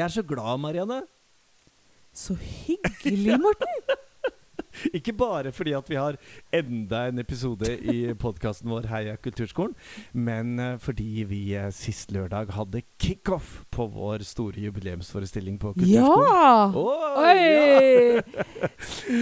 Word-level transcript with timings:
Jeg 0.00 0.06
er 0.06 0.12
så 0.14 0.22
glad, 0.24 0.56
Marianne. 0.56 1.02
Så 2.16 2.32
hyggelig, 2.40 3.34
Morten! 3.36 3.82
Ikke 4.96 5.12
bare 5.12 5.52
fordi 5.52 5.74
at 5.76 5.90
vi 5.90 5.98
har 5.98 6.16
enda 6.56 7.02
en 7.10 7.20
episode 7.20 7.68
i 7.92 8.14
podkasten 8.16 8.70
vår 8.72 8.88
Heia 8.88 9.18
kulturskolen, 9.20 9.74
men 10.16 10.54
eh, 10.56 10.78
fordi 10.80 11.26
vi 11.28 11.42
eh, 11.52 11.68
sist 11.74 12.14
lørdag 12.16 12.54
hadde 12.56 12.80
kickoff 13.02 13.58
på 13.68 13.90
vår 13.92 14.24
store 14.24 14.64
jubileumsforestilling 14.64 15.60
på 15.60 15.74
kulturskolen. 15.76 16.28
Ja! 16.32 16.72
Oh, 16.72 17.20
Oi! 17.20 18.22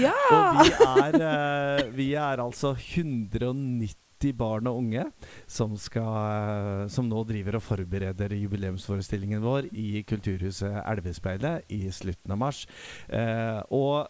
Ja! 0.04 0.14
Og 0.38 0.62
vi 0.62 0.76
er, 0.92 1.22
eh, 1.32 1.86
vi 1.96 2.12
er 2.14 2.44
altså 2.44 2.76
190 2.78 3.98
barn 4.36 4.66
og 4.70 4.82
unge 4.82 5.04
som, 5.46 5.76
skal, 5.78 6.10
eh, 6.26 6.84
som 6.92 7.08
nå 7.08 7.22
driver 7.28 7.58
og 7.58 7.64
forbereder 7.64 8.34
jubileumsforestillingen 8.36 9.42
vår 9.44 9.70
i 9.72 10.02
Kulturhuset 10.08 10.80
Elvespeilet 10.84 11.68
i 11.74 11.84
slutten 11.94 12.34
av 12.34 12.40
mars. 12.42 12.64
Eh, 13.08 13.60
og 13.74 14.08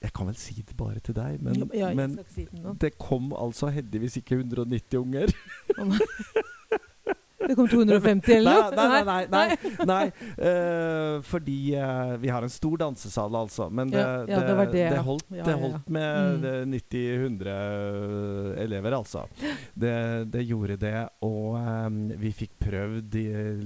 jeg 0.00 0.14
kan 0.16 0.30
vel 0.30 0.38
si 0.40 0.62
det 0.64 0.76
bare 0.78 1.00
til 1.04 1.14
deg, 1.16 1.42
men, 1.44 1.66
ja, 1.76 1.90
men 1.94 2.16
si 2.32 2.46
det 2.48 2.76
det 2.80 2.94
kom 2.98 3.34
altså 3.36 3.68
heldigvis 3.74 4.16
ikke 4.22 4.40
190 4.40 4.96
unger. 5.02 5.34
Det 7.50 7.56
kom 7.58 7.66
250 7.70 8.36
eller 8.36 8.60
noe? 8.60 8.70
Nei, 8.78 9.02
nei, 9.04 9.22
nei. 9.26 9.46
nei, 9.50 9.86
nei. 9.90 10.04
Uh, 10.38 11.18
fordi 11.26 11.58
uh, 11.74 12.14
vi 12.22 12.30
har 12.30 12.46
en 12.46 12.52
stor 12.52 12.78
dansesal, 12.84 13.34
altså. 13.42 13.66
Men 13.74 13.90
det, 13.90 13.98
Ja, 14.00 14.12
ja, 14.30 14.40
det 14.46 14.54
det. 14.72 14.84
det, 14.94 15.02
holdt, 15.08 15.26
holdt 15.64 15.88
med 15.90 16.08
Mm. 16.40 16.44
eh, 16.46 16.64
90-100 16.70 17.54
elever, 18.62 18.92
altså. 18.92 19.26
Det, 19.74 20.24
det 20.30 20.42
gjorde 20.46 20.76
det. 20.80 21.08
Og 21.26 21.58
eh, 21.60 22.16
vi 22.20 22.32
fikk 22.36 22.56
prøvd 22.62 23.16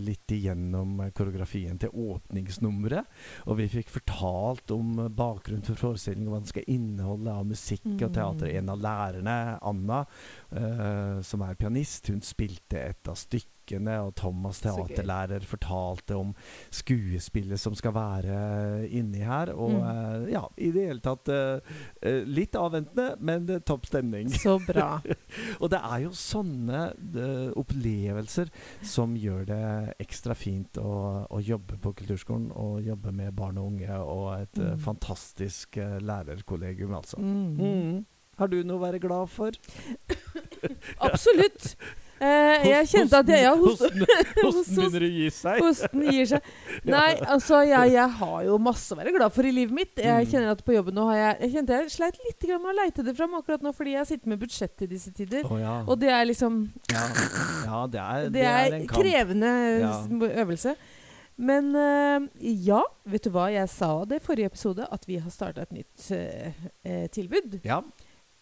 litt 0.05 0.35
igjennom 0.35 0.99
koreografien 1.15 1.79
til 1.81 1.95
åpningsnummeret. 1.95 3.11
Og 3.49 3.61
vi 3.61 3.69
fikk 3.73 3.93
fortalt 3.95 4.75
om 4.75 4.97
bakgrunnen 5.15 5.67
for 5.67 5.79
forestillingen, 5.79 6.31
hva 6.33 6.43
den 6.43 6.51
skal 6.51 6.69
inneholde 6.71 7.35
av 7.35 7.49
musikk 7.49 7.91
og 7.95 8.11
teater. 8.15 8.51
Mm. 8.51 8.57
En 8.59 8.75
av 8.75 8.85
lærerne, 8.85 9.41
Anna, 9.63 10.05
eh, 10.51 11.19
som 11.23 11.43
er 11.45 11.59
pianist, 11.59 12.09
hun 12.13 12.23
spilte 12.25 12.81
et 12.81 13.11
av 13.11 13.19
stykkene, 13.19 13.95
og 14.05 14.13
Thomas 14.19 14.59
teaterlærer 14.61 15.45
fortalte 15.49 16.19
om 16.21 16.35
skuespillet 16.75 17.61
som 17.61 17.77
skal 17.79 17.95
være 17.97 18.89
inni 18.93 19.23
her. 19.25 19.55
Og 19.57 19.79
eh, 19.79 20.33
ja, 20.35 20.45
i 20.59 20.71
det 20.75 20.89
hele 20.91 21.05
tatt 21.05 21.31
eh, 21.33 22.21
litt 22.29 22.59
avventende, 22.61 23.15
men 23.25 23.49
topp 23.65 23.89
stemning. 23.89 24.29
Så 24.33 24.59
bra. 24.67 24.99
Og 25.63 25.71
det 25.73 25.81
er 25.81 26.05
jo 26.05 26.13
sånne 26.19 26.87
opplevelser 27.61 28.51
som 28.83 29.15
gjør 29.17 29.45
det 29.51 29.61
ekstra 30.03 30.35
fint 30.39 30.79
å, 30.81 30.95
å 31.31 31.41
jobbe 31.45 31.77
på 31.83 31.93
kulturskolen 32.01 32.51
og 32.53 32.81
jobbe 32.87 33.13
med 33.13 33.35
barn 33.37 33.59
og 33.61 33.73
unge 33.73 34.01
og 34.01 34.27
et 34.41 34.59
eh, 34.59 34.73
Mm. 34.75 34.81
fantastisk 34.81 35.77
eh, 35.77 35.99
lærerkollegium, 36.01 36.95
altså. 36.95 37.19
Mm. 37.21 37.57
Mm. 37.61 38.07
Har 38.39 38.49
du 38.51 38.57
noe 38.67 38.79
å 38.81 38.83
være 38.83 38.99
glad 38.99 39.29
for? 39.31 39.53
Absolutt. 41.09 41.75
Eh, 42.25 42.65
jeg 42.71 42.89
kjente 42.93 43.19
at 43.21 43.31
jeg 43.35 43.43
ja, 43.45 43.53
hosten, 43.61 44.05
hosten 44.41 44.77
begynner 44.79 45.05
å 45.07 45.11
gi 45.13 45.27
seg. 45.37 45.61
Hosten 45.65 46.05
gir 46.09 46.29
seg. 46.31 46.49
Nei, 46.95 47.11
altså 47.35 47.61
jeg, 47.69 47.93
jeg 47.95 48.15
har 48.21 48.39
jo 48.49 48.59
masse 48.65 48.95
å 48.95 48.99
være 49.01 49.13
glad 49.17 49.35
for 49.35 49.49
i 49.49 49.53
livet 49.53 49.77
mitt. 49.77 49.95
Jeg 50.01 50.25
Mm. 50.25 50.31
kjenner 50.33 50.51
at 50.55 50.63
på 50.65 50.75
jobben 50.77 50.95
nå 50.97 51.05
har 51.11 51.17
jeg 51.21 51.37
Jeg 51.45 51.53
kjente 51.57 51.79
jeg 51.81 51.93
sleit 51.95 52.19
litt 52.25 52.49
med 52.55 52.71
å 52.71 52.77
leite 52.79 53.05
det 53.07 53.15
fram 53.19 53.35
akkurat 53.39 53.63
nå, 53.67 53.73
fordi 53.77 53.97
jeg 53.99 54.07
sitter 54.13 54.33
med 54.35 54.41
budsjett 54.41 54.85
i 54.87 54.91
disse 54.91 55.13
tider. 55.17 55.45
Oh, 55.51 55.59
ja. 55.61 55.77
Og 55.87 55.99
det 56.01 56.11
er 56.15 56.25
liksom 56.29 56.61
ja. 56.93 57.05
ja, 57.67 57.81
det 57.91 58.01
er, 58.05 58.29
Det 58.39 58.45
er 58.55 58.77
en 58.81 58.87
kamp. 58.89 59.01
krevende 59.03 59.53
øvelse. 60.45 60.75
Men 61.37 61.73
eh, 61.75 62.29
ja, 62.63 62.79
vet 63.11 63.25
du 63.27 63.33
hva? 63.35 63.49
Jeg 63.51 63.67
sa 63.73 63.89
det 64.07 64.21
i 64.21 64.25
forrige 64.25 64.53
episode, 64.53 64.87
at 64.87 65.07
vi 65.09 65.17
har 65.19 65.33
starta 65.35 65.65
et 65.67 65.73
nytt 65.75 66.05
eh, 66.15 67.09
tilbud. 67.11 67.57
Ja, 67.67 67.81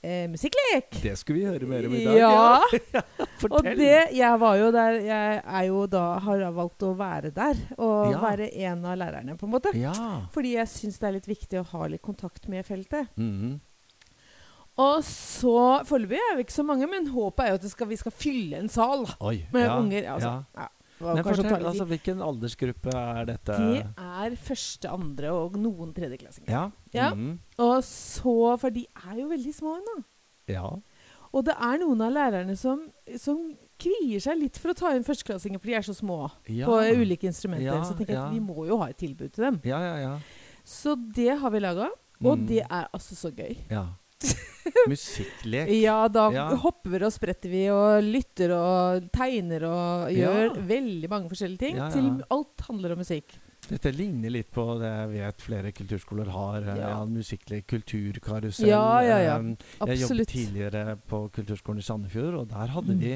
Eh, 0.02 0.26
musikklek! 0.26 0.96
det 1.02 1.12
skulle 1.14 1.38
vi 1.38 1.46
høre 1.46 1.66
mer 1.70 1.86
om 1.86 1.92
i 1.94 2.00
dag. 2.02 2.16
Ja. 2.18 3.02
Og 3.22 3.28
Fortell. 3.38 3.78
det 3.78 4.16
Jeg 4.16 4.38
var 4.42 4.56
jo 4.58 4.70
der 4.74 4.96
Jeg 4.98 5.42
er 5.46 5.64
jo 5.68 5.84
da 5.86 6.18
har 6.24 6.42
valgt 6.56 6.82
å 6.82 6.90
være 6.98 7.30
der. 7.30 7.54
Og 7.78 8.10
Ja. 8.10 8.18
være 8.18 8.48
en 8.66 8.84
av 8.84 8.98
lærerne, 8.98 9.36
på 9.38 9.46
en 9.46 9.52
måte. 9.54 9.70
Ja. 9.78 9.94
Fordi 10.34 10.56
jeg 10.56 10.66
syns 10.66 10.98
det 10.98 11.06
er 11.08 11.12
litt 11.20 11.28
viktig 11.30 11.60
å 11.60 11.66
ha 11.70 11.86
litt 11.86 12.02
kontakt 12.02 12.48
med 12.48 12.66
feltet. 12.66 13.08
Mhm. 13.16 13.60
Og 14.82 15.02
så 15.04 15.84
Foreløpig 15.84 16.18
er 16.18 16.36
vi 16.38 16.44
ikke 16.46 16.56
så 16.58 16.64
mange, 16.64 16.86
men 16.88 17.06
håpet 17.12 17.44
er 17.44 17.48
jo 17.52 17.58
at 17.60 17.70
skal, 17.70 17.86
vi 17.90 17.96
skal 18.00 18.14
fylle 18.16 18.56
en 18.58 18.70
sal 18.72 19.04
Oi. 19.20 19.44
med 19.52 19.66
ja, 19.68 19.74
unger. 19.78 20.06
Altså, 20.14 20.30
ja. 20.56 20.68
Men 21.02 21.24
fortell, 21.24 21.66
altså, 21.66 21.84
hvilken 21.90 22.22
aldersgruppe 22.22 22.94
er 22.94 23.24
dette? 23.32 23.56
Det 23.58 23.82
er 23.98 24.36
første, 24.36 24.88
andre 24.88 25.32
og 25.34 25.56
noen 25.60 25.92
tredjeklassinger. 25.96 26.48
Ja. 26.50 26.64
Ja. 26.94 27.10
Mm. 27.14 27.38
Og 27.58 27.82
så 27.88 28.58
For 28.62 28.70
de 28.70 28.86
er 29.06 29.16
jo 29.20 29.28
veldig 29.28 29.54
små 29.54 29.76
ennå. 29.80 30.04
ja. 30.48 30.68
Og 31.32 31.46
det 31.46 31.54
er 31.56 31.78
noen 31.80 32.00
av 32.04 32.10
lærerne 32.12 32.52
som, 32.60 32.82
som 33.16 33.38
kvier 33.80 34.20
seg 34.20 34.36
litt 34.36 34.58
for 34.60 34.68
å 34.68 34.74
ta 34.76 34.90
inn 34.92 35.02
førsteklassinger, 35.06 35.58
for 35.62 35.70
de 35.70 35.74
er 35.78 35.80
så 35.86 35.94
små 35.96 36.18
Ja. 36.46 36.66
på 36.68 36.76
ulike 37.00 37.24
instrumenter. 37.24 37.64
Ja, 37.70 37.78
så 37.88 37.94
tenker 37.96 38.12
jeg 38.12 38.18
ja. 38.20 38.26
at 38.26 38.34
vi 38.34 38.40
må 38.44 38.66
jo 38.68 38.76
ha 38.82 38.90
et 38.92 38.98
tilbud 39.00 39.32
til 39.32 39.44
dem. 39.46 39.56
Ja, 39.64 39.78
ja, 39.80 39.94
ja. 39.96 40.10
Så 40.62 40.92
det 41.16 41.38
har 41.40 41.50
vi 41.50 41.58
laga, 41.64 41.88
og 42.22 42.36
Mm. 42.38 42.46
det 42.46 42.60
er 42.68 42.84
altså 42.92 43.16
så 43.16 43.30
gøy. 43.32 43.56
ja. 43.70 43.86
Musikklek. 44.92 45.68
Ja, 45.82 46.08
da 46.08 46.28
Ja. 46.32 46.44
hopper 46.62 47.04
og 47.08 47.12
spretter 47.14 47.50
vi 47.50 47.64
og 47.72 48.02
lytter 48.06 48.52
og 48.56 49.08
tegner 49.14 49.64
og 49.68 50.12
gjør 50.14 50.44
Ja. 50.54 50.62
veldig 50.70 51.10
mange 51.10 51.28
forskjellige 51.32 51.58
ting. 51.58 51.80
Til 51.92 52.10
alt 52.30 52.66
handler 52.68 52.92
om 52.94 53.02
musikk. 53.02 53.34
Dette 53.72 53.90
ligner 53.96 54.30
litt 54.34 54.50
på 54.52 54.64
det 54.80 54.88
jeg 54.92 55.10
vet 55.14 55.40
flere 55.46 55.70
kulturskoler 55.72 56.28
har. 56.34 56.60
eh, 56.62 56.76
Ja. 56.76 56.88
Ja. 56.92 57.04
musikklig 57.08 57.62
kulturkarusell. 57.66 58.68
Ja, 58.68 59.00
ja, 59.00 59.18
ja. 59.24 59.36
Absolutt. 59.38 59.88
Jeg 59.88 59.98
jobbet 60.02 60.28
tidligere 60.28 60.96
på 61.08 61.20
kulturskolen 61.32 61.78
i 61.78 61.82
Sandefjord, 61.86 62.34
og 62.42 62.48
der 62.48 62.66
hadde 62.74 62.92
Mm. 62.92 63.00
vi 63.00 63.12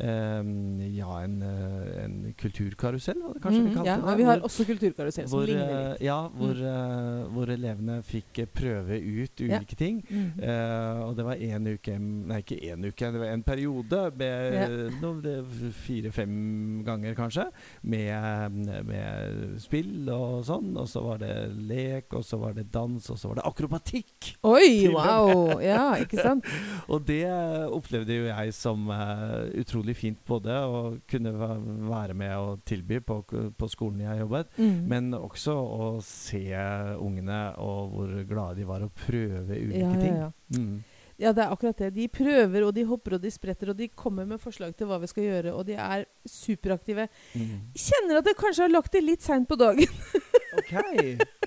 um, 0.00 0.78
ja, 0.96 1.18
en, 1.24 1.42
eh, 1.42 2.04
en 2.04 2.34
kulturkarusell, 2.38 3.20
var 3.22 3.34
det 3.34 3.42
kanskje 3.42 3.62
vi 3.62 3.68
Mm, 3.68 3.74
kalte 3.74 3.86
ja, 3.86 3.96
det? 3.96 4.04
Ja, 4.08 4.14
vi 4.16 4.22
har 4.24 4.38
hvor- 4.38 4.44
også 4.48 4.64
kulturkarusell 4.66 5.28
som 5.28 5.38
hvor, 5.38 5.46
ligner 5.46 5.68
eh, 5.68 5.90
litt. 5.92 6.00
Ja, 6.00 6.28
hvor, 6.28 6.56
eh, 6.56 7.28
hvor 7.34 7.46
elevene 7.52 8.02
fikk 8.02 8.46
prøve 8.54 8.96
ut 9.02 9.40
Ja. 9.40 9.58
ulike 9.58 9.76
ting. 9.76 10.02
Mm. 10.10 10.32
Eh, 10.42 11.02
og 11.04 11.16
det 11.16 11.24
var 11.24 11.34
én 11.36 11.66
uke 11.74 11.98
Nei, 11.98 12.42
ikke 12.42 12.60
én 12.62 12.84
uke, 12.86 13.12
det 13.12 13.20
var 13.20 13.26
en 13.26 13.42
periode 13.42 14.16
med 14.16 14.52
Ja. 14.54 15.68
fire-fem 15.72 16.84
ganger, 16.84 17.14
kanskje, 17.14 17.50
med, 17.82 18.52
med 18.86 19.60
spill 19.60 19.97
og 20.14 20.44
sånn. 20.46 20.68
Og 20.78 20.86
så 20.90 21.02
var 21.02 21.18
det 21.22 21.32
lek, 21.68 22.12
og 22.14 22.22
så 22.26 22.38
var 22.38 22.54
det 22.56 22.68
dans, 22.74 23.02
og 23.10 23.18
så 23.18 23.30
var 23.32 23.40
det 23.40 23.46
akrobatikk! 23.50 24.28
Oi, 24.46 24.86
wow! 24.94 25.56
Ja, 25.64 25.96
ikke 25.98 26.20
sant? 26.22 26.46
Og 26.92 27.02
det 27.08 27.24
opplevde 27.74 28.14
jo 28.16 28.28
jeg 28.30 28.52
som 28.56 28.86
uh, 28.92 29.48
utrolig 29.60 29.96
fint, 29.98 30.20
både 30.28 30.54
å 30.64 30.78
kunne 31.10 31.32
være 31.90 32.14
med 32.16 32.32
og 32.38 32.62
tilby 32.68 33.00
på, 33.04 33.18
på 33.58 33.68
skolen 33.72 34.04
jeg 34.06 34.22
jobbet, 34.22 34.54
Mm. 34.58 34.78
men 34.90 35.10
også 35.14 35.52
å 35.54 35.88
se 36.04 36.40
ungene 36.98 37.40
og 37.62 37.92
hvor 37.92 38.14
glade 38.28 38.58
de 38.60 38.66
var 38.68 38.82
å 38.84 38.88
prøve 39.04 39.54
ulike 39.58 39.80
ja, 39.80 39.90
ja, 40.02 40.14
ja. 40.24 40.30
Mm. 40.56 40.78
Ja, 41.18 41.32
det 41.34 41.42
er 41.42 41.50
akkurat 41.50 41.80
det. 41.82 41.90
De 41.96 42.06
prøver, 42.14 42.62
og 42.62 42.74
de 42.76 42.84
hopper, 42.86 43.16
og 43.16 43.22
de 43.22 43.30
spretter, 43.34 43.72
og 43.72 43.78
de 43.78 43.88
kommer 43.90 44.26
med 44.28 44.38
forslag 44.38 44.76
til 44.78 44.86
hva 44.86 45.00
vi 45.02 45.08
skal 45.10 45.24
gjøre, 45.24 45.54
og 45.54 45.66
de 45.66 45.74
er 45.74 46.04
superaktive. 46.30 47.08
Mm. 47.34 47.72
Kjenner 47.74 48.20
at 48.20 48.30
jeg 48.30 48.38
kanskje 48.38 48.68
har 48.68 48.70
lagt 48.70 48.94
det 48.94 49.02
litt 49.02 49.26
seint 49.26 49.48
på 49.50 49.58
dagen. 49.58 49.90
OK. 50.56 50.72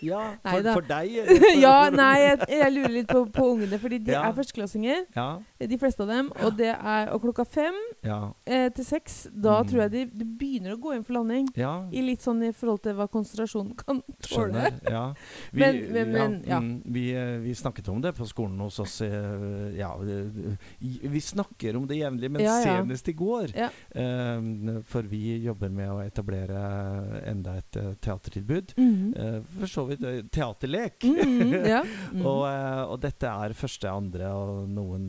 Ja, 0.01 0.36
for, 0.44 0.65
for 0.74 0.81
deg? 0.88 1.12
ja, 1.65 1.89
nei, 1.94 2.13
jeg, 2.24 2.38
jeg 2.50 2.74
lurer 2.74 2.94
litt 2.95 3.07
på, 3.09 3.21
på 3.33 3.45
ungene, 3.56 3.77
fordi 3.81 4.00
de 4.06 4.12
Ja. 4.13 4.24
er 4.30 4.33
førsteklassinger, 4.38 5.06
Ja. 5.15 5.27
de 5.59 5.77
fleste 5.77 6.01
av 6.06 6.09
dem. 6.09 6.31
Og 6.45 6.56
det 6.57 6.71
er 6.75 7.09
og 7.13 7.21
klokka 7.21 7.45
fem 7.45 7.75
Ja. 8.03 8.31
eh, 8.45 8.69
til 8.69 8.86
seks, 8.86 9.27
da 9.31 9.59
Mm. 9.62 9.68
tror 9.69 9.81
jeg 9.83 9.92
de, 9.92 10.06
de 10.24 10.25
begynner 10.25 10.74
å 10.75 10.80
gå 10.81 10.95
inn 10.95 11.03
for 11.03 11.13
landing. 11.13 11.48
ja. 11.56 11.88
I 11.92 12.01
litt 12.01 12.21
sånn 12.21 12.42
i 12.44 12.51
forhold 12.51 12.81
til 12.83 12.94
hva 12.98 13.07
konsentrasjonen 13.12 13.75
kan 13.77 14.01
tåle. 14.21 14.51
Skjønner. 14.53 14.80
Ja. 14.89 15.03
Vi, 15.53 15.59
Men- 15.59 15.81
men- 15.94 16.12
men, 16.12 16.44
ja. 16.48 16.59
mm, 16.59 16.81
vi, 16.86 17.12
eh, 17.13 17.38
vi 17.44 17.53
snakket 17.53 17.89
om 17.89 18.01
det 18.01 18.15
på 18.15 18.25
skolen 18.27 18.57
hos 18.59 18.80
oss. 18.80 19.01
eh, 19.01 19.71
Ja, 19.77 19.94
eh, 20.01 20.57
vi 20.80 21.19
snakker 21.19 21.75
om 21.77 21.86
det 21.88 21.98
jevnlig, 21.98 22.30
men 22.31 22.42
senest 22.42 23.07
i 23.09 23.13
går. 23.13 23.53
Eh, 23.56 24.81
for 24.83 25.01
vi 25.03 25.38
jobber 25.44 25.69
med 25.69 25.89
å 25.89 26.00
etablere 26.06 27.24
enda 27.27 27.57
et 27.57 27.71
teatertilbud. 28.01 28.74
Mhm. 28.77 28.90
Eh, 29.15 29.38
for 29.57 29.69
så 29.71 29.83
vidt 29.89 30.03
eh, 30.07 30.21
teaterlek. 30.31 31.03
Mhm, 31.07 31.53
ja. 31.67 31.81
Mhm. 32.11 32.25
Og, 32.27 32.41
eh, 32.47 32.81
og 32.91 32.97
dette 33.03 33.27
er 33.29 33.53
første, 33.55 33.89
andre 33.89 34.31
og 34.35 34.69
noen 34.69 35.05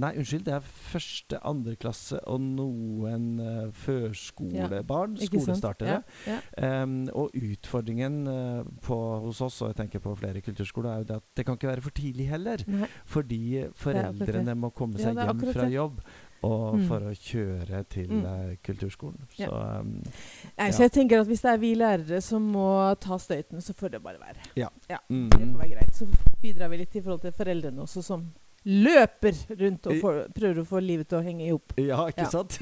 Nei, 0.00 0.10
unnskyld. 0.18 0.44
Det 0.46 0.54
er 0.54 0.64
første, 0.64 1.38
andre 1.46 1.74
klasse 1.80 2.18
og 2.30 2.40
noen 2.42 3.26
førskolebarn. 3.84 5.16
Ja. 5.18 5.28
Skolestartere. 5.28 5.98
Ja. 6.26 6.38
Em, 6.56 6.96
og 7.14 7.34
utfordringen 7.36 8.22
på, 8.84 8.98
hos 9.26 9.42
oss, 9.44 9.60
og 9.62 9.72
jeg 9.72 9.80
tenker 9.82 10.02
på 10.04 10.14
flere 10.18 10.42
kulturskoler, 10.44 10.90
er 10.90 11.04
jo 11.04 11.08
det 11.10 11.18
at 11.20 11.28
det 11.36 11.46
kan 11.46 11.58
ikke 11.58 11.70
være 11.72 11.86
for 11.86 11.96
tidlig 11.96 12.28
heller. 12.30 12.64
Nei. 12.70 12.88
Fordi 13.10 13.42
foreldrene 13.78 14.56
må 14.58 14.72
komme 14.74 15.00
seg 15.00 15.18
hjem 15.18 15.46
fra 15.52 15.68
jobb. 15.70 16.02
Og 16.42 16.74
Mm. 16.78 16.86
for 16.88 17.00
å 17.00 17.10
kjøre 17.14 17.84
til 17.88 18.08
Mm. 18.08 18.24
uh, 18.24 18.54
kulturskolen. 18.64 19.18
Ja. 19.38 19.46
Så 19.48 19.80
um, 19.80 20.02
Nei, 20.58 20.66
Ja. 20.66 20.70
så 20.72 20.78
jeg 20.86 20.92
tenker 20.92 21.20
at 21.20 21.26
hvis 21.26 21.42
det 21.42 21.50
er 21.52 21.58
vi 21.58 21.74
lærere 21.74 22.20
som 22.22 22.42
må 22.52 22.94
ta 23.00 23.16
støyten, 23.18 23.60
så 23.60 23.72
får 23.74 23.90
det 23.90 24.02
bare 24.02 24.18
være. 24.18 24.36
mm, 25.10 25.30
Det 25.30 25.38
får 25.40 25.58
være 25.58 25.74
greit. 25.76 25.94
Så 25.94 26.06
bidrar 26.42 26.68
vi 26.70 26.76
litt 26.78 26.96
i 26.96 27.00
forhold 27.00 27.20
til 27.20 27.32
foreldrene 27.32 27.78
også, 27.82 28.02
som 28.02 28.32
løper 28.68 29.32
rundt 29.56 29.86
og 29.88 29.94
får, 30.02 30.16
prøver 30.36 30.58
å 30.60 30.66
få 30.68 30.80
livet 30.84 31.08
til 31.08 31.18
å 31.20 31.24
henge 31.24 31.46
i 31.46 31.52
hop. 31.54 31.72
Ja, 31.80 32.02
ikke 32.10 32.26
Ja. 32.26 32.30
sant? 32.32 32.58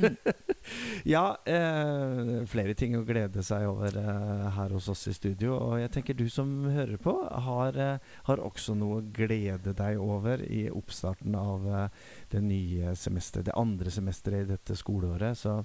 ja, 1.08 1.24
eh, 1.48 2.44
flere 2.46 2.74
ting 2.78 2.94
å 2.98 3.02
glede 3.06 3.42
seg 3.46 3.66
over 3.66 3.96
eh, 3.98 4.44
her 4.54 4.74
hos 4.76 4.88
oss 4.92 5.06
i 5.10 5.14
studio. 5.16 5.56
Og 5.58 5.78
jeg 5.82 5.90
tenker 5.96 6.14
du 6.18 6.28
som 6.30 6.52
hører 6.70 7.00
på, 7.02 7.14
har, 7.48 7.78
eh, 7.78 7.98
har 8.28 8.42
også 8.44 8.76
noe 8.78 9.00
å 9.00 9.06
glede 9.16 9.74
deg 9.78 9.98
over 10.02 10.42
i 10.46 10.68
oppstarten 10.70 11.34
av 11.38 11.66
eh, 11.66 11.88
det 12.30 12.42
nye 12.46 12.94
semesteret, 12.98 13.48
det 13.50 13.56
andre 13.58 13.90
semesteret 13.90 14.46
i 14.46 14.50
dette 14.52 14.76
skoleåret. 14.78 15.34
Så 15.40 15.56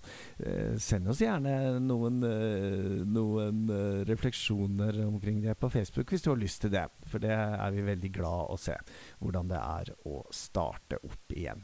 eh, 0.42 0.74
send 0.82 1.12
oss 1.14 1.22
gjerne 1.22 1.78
noen, 1.84 2.22
eh, 2.26 3.04
noen 3.06 3.68
refleksjoner 4.10 4.98
omkring 5.06 5.42
det 5.44 5.56
på 5.60 5.70
Facebook 5.74 6.10
hvis 6.14 6.24
du 6.26 6.32
har 6.34 6.42
lyst 6.42 6.62
til 6.66 6.74
det. 6.74 6.88
For 7.10 7.22
det 7.24 7.34
er 7.34 7.72
vi 7.76 7.86
veldig 7.86 8.12
glad 8.16 8.50
å 8.54 8.58
se, 8.60 8.76
hvordan 9.24 9.50
det 9.52 9.62
er 9.62 9.94
å 10.10 10.22
starte 10.36 11.00
opp 11.04 11.34
igjen. 11.36 11.64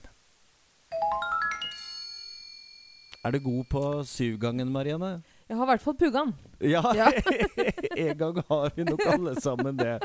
Er 3.26 3.32
du 3.36 3.40
god 3.44 3.66
på 3.68 3.82
syvgangen, 4.08 4.70
Marianne? 4.72 5.18
Jeg 5.50 5.58
har 5.58 5.66
i 5.66 5.70
hvert 5.74 5.82
fall 5.84 5.96
puggaen. 6.00 6.30
Ja, 6.62 6.80
Ja. 6.96 7.10
en 7.98 8.18
gang 8.18 8.38
har 8.48 8.72
vi 8.76 8.84
nok 8.88 9.02
alle 9.12 9.34
sammen 9.42 9.76
det. 9.80 9.98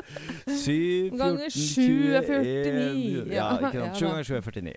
Syv, 0.49 1.13
Ganger 1.15 1.47
14, 1.47 1.53
sju 1.53 2.15
er 2.17 2.25
49. 2.27 3.31
Ja, 3.31 3.45
ikke 3.55 3.71
sant. 3.71 3.75
ja 3.79 3.93
Sju 3.93 4.05
da. 4.05 4.09
ganger 4.09 4.23
sju 4.27 4.35
er 4.35 4.41
49. 4.41 4.73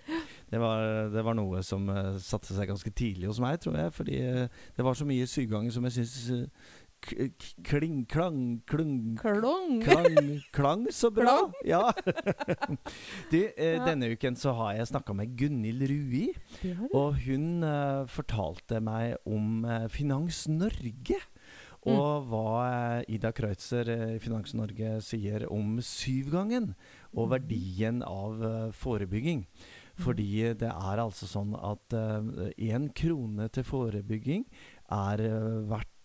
Det 0.53 0.61
var, 0.63 0.85
det 1.11 1.25
var 1.25 1.35
noe 1.41 1.63
som 1.67 1.89
uh, 1.91 2.15
satte 2.23 2.53
seg 2.55 2.69
ganske 2.71 2.93
tidlig 2.95 3.27
hos 3.27 3.41
meg, 3.43 3.59
tror 3.63 3.75
jeg. 3.81 3.91
Fordi 3.97 4.21
uh, 4.23 4.61
det 4.77 4.85
var 4.87 4.95
så 4.95 5.09
mye 5.09 5.27
syvganger 5.27 5.75
som 5.75 5.89
jeg 5.89 5.97
syns 5.97 6.15
kling, 7.01 8.05
klang, 8.09 8.61
klung 8.67 9.17
Klung! 9.19 9.81
Klang, 9.83 10.41
klang 10.51 10.85
så 10.91 11.09
bra! 11.11 11.51
Ja. 11.65 11.91
du, 13.31 13.39
eh, 13.55 13.79
denne 13.85 14.11
uken 14.13 14.37
så 14.39 14.53
har 14.57 14.75
jeg 14.77 14.91
snakka 14.91 15.15
med 15.17 15.35
Gunhild 15.39 15.85
Rui. 15.89 16.29
Og 16.91 17.19
hun 17.25 17.63
eh, 17.65 18.05
fortalte 18.11 18.81
meg 18.83 19.17
om 19.29 19.65
eh, 19.65 19.87
Finans 19.91 20.45
Norge. 20.51 21.19
Og 21.89 22.29
hva 22.29 22.47
eh, 22.67 23.15
Ida 23.15 23.31
Kreutzer 23.35 23.87
i 23.89 24.17
Finans 24.19 24.55
Norge 24.57 24.97
sier 25.05 25.47
om 25.51 25.77
syvgangen 25.83 26.73
og 27.15 27.31
verdien 27.35 28.03
av 28.05 28.43
eh, 28.43 28.65
forebygging. 28.75 29.45
Fordi 29.99 30.53
det 30.55 30.69
er 30.71 30.99
altså 31.01 31.27
sånn 31.27 31.57
at 31.59 31.91
én 31.91 32.85
krone 32.95 33.49
til 33.51 33.65
forebygging 33.67 34.45
er 34.89 35.21
eh, 35.21 35.57
verdt 35.69 35.87
eh, 35.91 35.98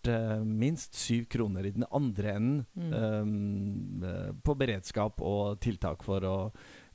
minst 0.45 0.95
syv 0.99 1.25
kroner 1.31 1.65
i 1.65 1.73
den 1.75 1.87
andre 1.91 2.35
enden 2.35 2.65
Mm. 2.75 2.93
um, 2.93 4.03
eh, 4.03 4.31
på 4.43 4.55
beredskap 4.59 5.21
og 5.21 5.59
tiltak 5.63 6.03
for 6.03 6.25
å, 6.27 6.35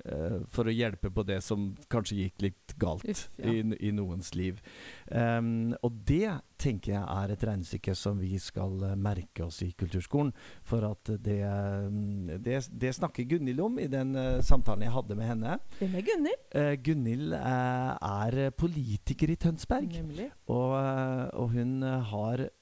uh, 0.04 0.36
for 0.48 0.68
å 0.68 0.74
hjelpe 0.74 1.10
på 1.12 1.24
det 1.26 1.40
som 1.44 1.70
kanskje 1.92 2.18
gikk 2.18 2.44
litt 2.44 2.74
galt 2.80 3.06
Uff, 3.08 3.26
ja. 3.40 3.50
i, 3.50 3.62
i 3.88 3.90
noens 3.96 4.34
liv. 4.36 4.60
Um, 5.08 5.74
og 5.82 5.96
det 6.08 6.40
tenker 6.60 6.92
jeg 6.92 7.02
er 7.02 7.32
et 7.32 7.44
regnestykke 7.48 7.94
som 7.96 8.18
vi 8.20 8.36
skal 8.40 8.74
eh, 8.84 8.96
merke 9.00 9.46
oss 9.46 9.62
i 9.64 9.70
kulturskolen. 9.72 10.34
For 10.68 10.84
at 10.84 11.08
det, 11.24 11.38
mm, 11.40 12.36
det, 12.44 12.58
det 12.68 12.92
snakker 12.98 13.24
Gunhild 13.30 13.62
om 13.64 13.78
i 13.80 13.88
den 13.88 14.12
uh, 14.18 14.42
samtalen 14.44 14.84
jeg 14.84 14.92
hadde 14.92 15.16
med 15.16 15.30
henne. 15.30 15.56
Hvem 15.80 15.96
er 15.96 16.06
Gunhild? 16.10 16.46
Uh, 16.52 16.74
Gunhild 16.84 17.36
eh, 17.40 17.90
er 18.12 18.50
politiker 18.60 19.32
i 19.32 19.38
Tønsberg. 19.40 19.88
Nemlig. 19.96 20.28
Og, 20.52 20.76
eh, 20.76 21.26
og 21.40 21.54
hun 21.56 21.78
eh, 21.82 22.12
har 22.12 22.44
eh, 22.44 22.56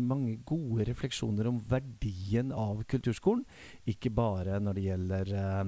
mange 0.00 0.38
gode 0.48 0.84
refleksjoner 0.88 1.46
om 1.50 1.58
verdien 1.68 2.52
av 2.56 2.82
kulturskolen. 2.88 3.42
Ikke 3.90 4.10
bare 4.14 4.56
når 4.62 4.74
det 4.78 4.84
gjelder, 4.86 5.32
eh, 5.36 5.64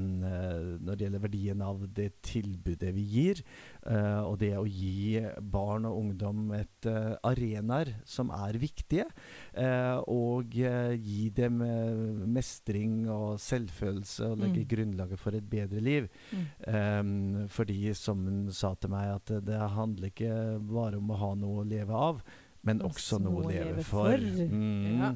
når 0.81 0.97
det 0.97 1.05
gjelder 1.07 1.25
verdien 1.27 1.63
av 1.63 1.83
det 1.93 2.09
tilbudet 2.23 2.95
vi 2.97 3.05
gir, 3.13 3.43
eh, 3.87 4.21
og 4.23 4.39
det 4.41 4.53
å 4.57 4.65
gi 4.65 5.21
barn 5.41 5.85
og 5.85 5.99
ungdom 5.99 6.53
et 6.57 6.87
eh, 6.89 7.17
arenaer 7.29 7.93
som 8.09 8.31
er 8.31 8.57
viktige, 8.63 9.07
eh, 9.55 9.99
og 10.09 10.57
eh, 10.57 10.95
gi 10.97 11.29
dem 11.37 11.61
eh, 11.63 12.27
mestring 12.27 13.09
og 13.13 13.39
selvfølelse 13.41 14.31
og 14.33 14.39
legge 14.39 14.63
Mm. 14.63 14.69
grunnlaget 14.69 15.19
for 15.19 15.35
et 15.35 15.49
bedre 15.51 15.81
liv. 15.81 16.09
Mm. 16.33 17.49
Fordi, 17.49 17.93
som 17.95 18.25
hun 18.25 18.53
sa 18.53 18.75
til 18.75 18.91
meg, 18.91 19.15
at 19.17 19.33
det 19.45 19.59
handler 19.59 20.11
ikke 20.11 20.61
bare 20.61 20.97
om 21.01 21.11
å 21.11 21.19
ha 21.19 21.35
noe 21.35 21.63
å 21.63 21.67
leve 21.69 21.93
av, 21.97 22.23
men 22.67 22.83
også 22.87 23.19
noe 23.23 23.43
å 23.43 23.49
leve 23.51 23.85
for. 23.87 24.19
Mm. 24.19 25.01
Ja. 25.01 25.11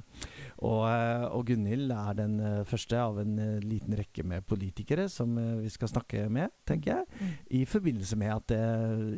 Og, 0.65 0.83
eh, 0.89 1.25
og 1.37 1.45
Gunhild 1.51 1.93
er 1.93 2.17
den 2.17 2.39
eh, 2.41 2.63
første 2.69 2.99
av 2.99 3.21
en 3.21 3.37
eh, 3.43 3.59
liten 3.65 3.97
rekke 3.99 4.25
med 4.27 4.47
politikere 4.49 5.07
som 5.13 5.37
vi 5.61 5.71
skal 5.73 5.91
snakke 5.93 6.27
med, 6.33 6.55
tenker 6.69 6.95
jeg. 6.95 7.21
Mm. 7.21 7.35
I 7.61 7.63
forbindelse 7.69 8.19
med 8.21 8.33
at 8.35 8.49
det 8.55 8.63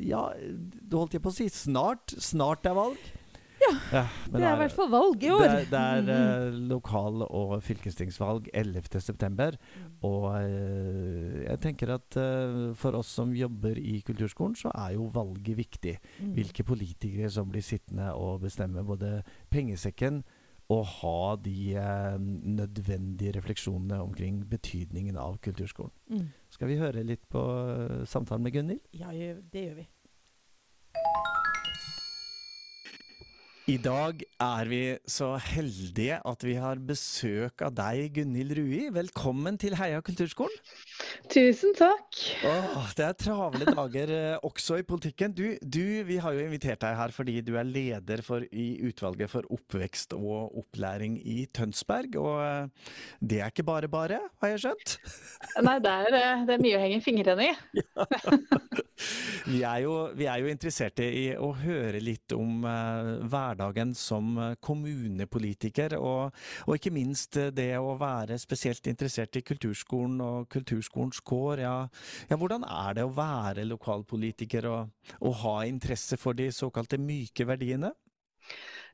Ja, 0.09 0.27
det 0.35 0.99
holdt 0.99 1.15
jeg 1.17 1.25
på 1.25 1.33
å 1.33 1.39
si. 1.39 1.49
Snart, 1.53 2.15
snart 2.19 2.67
er 2.69 2.77
valg. 2.79 3.09
Ja, 3.59 3.71
ja 3.93 4.03
Det 4.31 4.43
er 4.45 4.55
i 4.55 4.61
hvert 4.63 4.73
fall 4.77 4.91
valg 4.93 5.23
i 5.25 5.31
år. 5.35 5.43
Det 5.43 5.51
er, 5.51 5.65
det 5.71 5.81
er 5.81 6.03
Mm. 6.03 6.09
eh, 6.15 6.59
lokal- 6.71 7.25
og 7.27 7.63
fylkestingsvalg 7.63 8.49
11.9. 8.55 9.57
Mm. 9.59 9.93
Og 10.09 10.27
eh, 10.41 11.45
jeg 11.49 11.61
tenker 11.65 11.95
at 11.97 12.17
eh, 12.17 12.75
for 12.79 12.93
oss 13.01 13.09
som 13.19 13.33
jobber 13.35 13.77
i 13.79 14.01
kulturskolen, 14.07 14.55
så 14.57 14.71
er 14.75 14.95
jo 14.95 15.09
valget 15.15 15.57
viktig. 15.59 15.97
Mm. 16.21 16.35
Hvilke 16.39 16.65
politikere 16.65 17.31
som 17.31 17.51
blir 17.51 17.63
sittende 17.67 18.13
og 18.15 18.41
bestemme 18.47 18.85
både 18.87 19.23
pengesekken 19.51 20.23
og 20.71 20.85
ha 21.01 21.37
de 21.41 21.75
eh, 21.81 22.19
nødvendige 22.21 23.33
refleksjonene 23.39 24.03
omkring 24.05 24.43
betydningen 24.51 25.17
av 25.17 25.39
kulturskolen. 25.41 25.91
Mm. 26.13 26.27
Skal 26.51 26.69
vi 26.69 26.77
høre 26.77 27.03
litt 27.09 27.25
på 27.33 27.41
eh, 27.41 28.05
samtalen 28.05 28.45
med 28.45 28.53
Gunhild? 28.53 28.81
Ja, 28.93 29.09
det 29.11 29.65
gjør 29.65 29.79
vi. 29.81 29.89
I 33.69 33.75
dag 33.85 34.23
er 34.41 34.69
vi 34.71 34.79
så 35.13 35.35
heldige 35.45 36.17
at 36.25 36.45
vi 36.47 36.55
har 36.57 36.79
besøk 36.89 37.61
av 37.67 37.75
deg, 37.77 38.15
Gunhild 38.17 38.55
Rui. 38.57 38.87
Velkommen 38.97 39.59
til 39.61 39.77
Heia 39.77 39.99
kulturskolen. 40.01 40.55
Tusen 41.29 41.75
takk. 41.77 42.17
Åh, 42.49 42.87
det 42.97 43.05
er 43.05 43.19
travle 43.21 43.69
dager 43.69 44.13
eh, 44.17 44.47
også 44.49 44.79
i 44.81 44.87
politikken. 44.89 45.35
Du, 45.37 45.45
du, 45.61 46.01
vi 46.09 46.17
har 46.17 46.33
jo 46.33 46.47
invitert 46.47 46.81
deg 46.81 46.97
her 46.97 47.13
fordi 47.13 47.43
du 47.45 47.59
er 47.61 47.69
leder 47.69 48.25
for, 48.25 48.47
i 48.49 48.71
utvalget 48.89 49.35
for 49.35 49.45
oppvekst 49.53 50.17
og 50.17 50.57
opplæring 50.63 51.21
i 51.21 51.45
Tønsberg. 51.53 52.17
Og 52.23 52.41
eh, 52.47 52.97
det 53.21 53.43
er 53.43 53.53
ikke 53.53 53.69
bare 53.69 53.93
bare, 53.93 54.23
har 54.41 54.55
jeg 54.55 54.65
skjønt? 54.65 54.97
Nei, 55.69 55.77
det 55.85 55.93
er, 55.93 56.19
eh, 56.23 56.49
det 56.49 56.57
er 56.57 56.65
mye 56.65 56.81
å 56.81 56.85
henge 56.87 57.05
fingrene 57.05 57.53
i. 57.53 57.57
Vi 59.49 59.61
er 59.63 59.85
jo, 59.85 59.93
vi 60.19 60.27
er 60.29 60.43
jo 60.43 60.49
interessert 60.51 60.99
i 61.01 61.31
å 61.39 61.53
høre 61.57 62.01
litt 62.03 62.35
om 62.35 62.67
uh, 62.67 63.23
hverdagen 63.31 63.58
som 63.95 64.39
eh, 64.39 64.57
kommunepolitiker, 64.61 65.97
og, 65.99 66.33
og 66.67 66.75
ikke 66.75 66.93
minst 66.95 67.37
eh, 67.37 67.51
det 67.51 67.79
å 67.79 67.97
være 67.99 68.39
spesielt 68.39 68.87
interessert 68.87 69.37
i 69.37 69.43
kulturskolen 69.43 70.21
og 70.21 70.49
kulturskolens 70.49 71.21
kår. 71.21 71.61
Ja, 71.61 71.89
ja, 72.31 72.37
hvordan 72.37 72.65
er 72.65 72.95
det 72.95 73.05
å 73.05 73.15
være 73.15 73.65
lokalpolitiker 73.65 74.69
og, 74.71 74.91
og 75.21 75.35
ha 75.45 75.57
interesse 75.67 76.17
for 76.17 76.35
de 76.35 76.51
såkalte 76.53 76.99
myke 76.99 77.47
verdiene? 77.47 77.93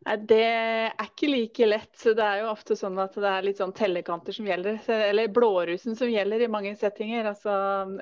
Det 0.04 0.40
er 0.44 1.06
ikke 1.06 1.28
like 1.30 1.66
lett. 1.66 1.94
Det 1.96 2.20
er 2.20 2.42
jo 2.42 2.50
ofte 2.50 2.76
sånn 2.76 2.98
at 3.00 3.14
det 3.16 3.28
er 3.30 3.46
litt 3.46 3.60
sånn 3.60 3.72
tellekanter 3.76 4.36
som 4.36 4.48
gjelder. 4.48 4.76
Eller 4.92 5.32
blårusen 5.32 5.96
som 5.96 6.10
gjelder 6.12 6.44
i 6.44 6.50
mange 6.52 6.74
settinger. 6.76 7.24
Altså 7.30 7.54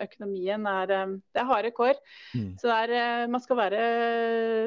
økonomien 0.03 0.67
er 0.67 0.95
eh, 0.97 1.13
Det 1.31 1.43
er 1.43 1.51
harde 1.51 1.71
kår. 1.77 2.01
Mm. 2.35 2.49
Så 2.59 2.73
er, 2.75 2.95
eh, 2.99 3.29
man 3.31 3.45
skal 3.45 3.61
være 3.61 3.85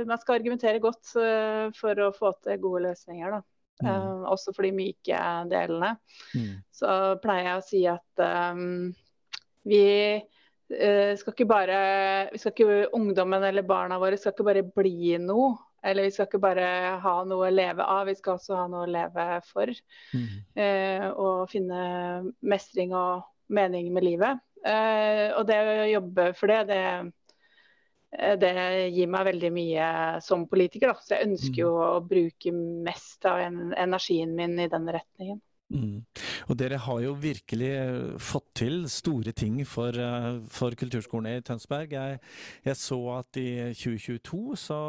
Man 0.08 0.22
skal 0.22 0.40
argumentere 0.40 0.84
godt 0.84 1.12
eh, 1.20 1.68
for 1.76 2.06
å 2.06 2.14
få 2.16 2.32
til 2.46 2.62
gode 2.64 2.86
løsninger, 2.88 3.36
da. 3.36 3.44
Mm. 3.84 4.24
Også 4.32 4.54
for 4.56 4.64
de 4.64 4.72
myke 4.72 5.20
delene. 5.52 5.98
Mm. 6.32 6.64
så 6.72 6.90
pleier 7.20 7.50
jeg 7.50 7.60
å 7.60 7.66
si 7.68 7.82
at 7.92 8.22
um, 8.56 8.94
vi 9.68 9.82
skal 10.66 11.34
ikke 11.34 11.46
bare 11.46 11.80
vi 12.32 12.40
skal 12.40 12.54
ikke, 12.56 12.88
Ungdommen 12.96 13.44
eller 13.44 13.68
barna 13.68 14.00
våre 14.02 14.18
skal 14.18 14.32
ikke 14.32 14.48
bare 14.48 14.64
bli 14.64 15.18
noe. 15.20 15.52
Eller 15.86 16.08
vi 16.08 16.14
skal 16.16 16.30
ikke 16.30 16.42
bare 16.42 16.68
ha 17.04 17.16
noe 17.30 17.50
å 17.50 17.54
leve 17.54 17.86
av, 17.86 18.08
vi 18.10 18.16
skal 18.18 18.40
også 18.40 18.58
ha 18.58 18.66
noe 18.72 18.88
å 18.88 18.92
leve 18.92 19.26
for. 19.46 19.72
Mm. 20.16 20.28
Eh, 20.64 21.06
og 21.12 21.46
finne 21.52 21.82
mestring 22.42 22.96
og 22.98 23.26
mening 23.54 23.92
med 23.94 24.08
livet. 24.08 24.42
Eh, 24.66 25.30
og 25.38 25.46
det 25.46 25.60
å 25.62 25.90
jobbe 25.92 26.30
for 26.38 26.50
det, 26.50 26.62
det, 26.72 26.82
eh, 28.18 28.38
det 28.42 28.54
gir 28.96 29.12
meg 29.14 29.28
veldig 29.30 29.52
mye 29.54 29.90
som 30.26 30.48
politiker. 30.50 30.94
Da. 30.94 31.06
Så 31.06 31.16
jeg 31.18 31.30
ønsker 31.30 31.62
jo 31.62 31.74
å 31.84 31.92
bruke 32.06 32.54
mest 32.56 33.30
av 33.30 33.44
en, 33.46 33.68
energien 33.78 34.34
min 34.38 34.58
i 34.58 34.72
den 34.72 34.90
retningen. 34.98 35.42
Mm. 35.74 36.04
Og 36.50 36.58
dere 36.60 36.78
har 36.78 37.00
jo 37.02 37.16
virkelig 37.18 37.70
eh, 37.74 38.18
fått 38.22 38.52
til 38.62 38.84
store 38.92 39.34
ting 39.34 39.64
for, 39.66 39.98
eh, 39.98 40.42
for 40.54 40.78
kulturskolen 40.78 41.32
i 41.32 41.46
Tønsberg. 41.46 41.96
Jeg, 41.96 42.20
jeg, 42.68 42.78
så 42.78 43.00
at 43.18 43.40
i 43.42 43.48
2022 43.74 44.60
så, 44.62 44.82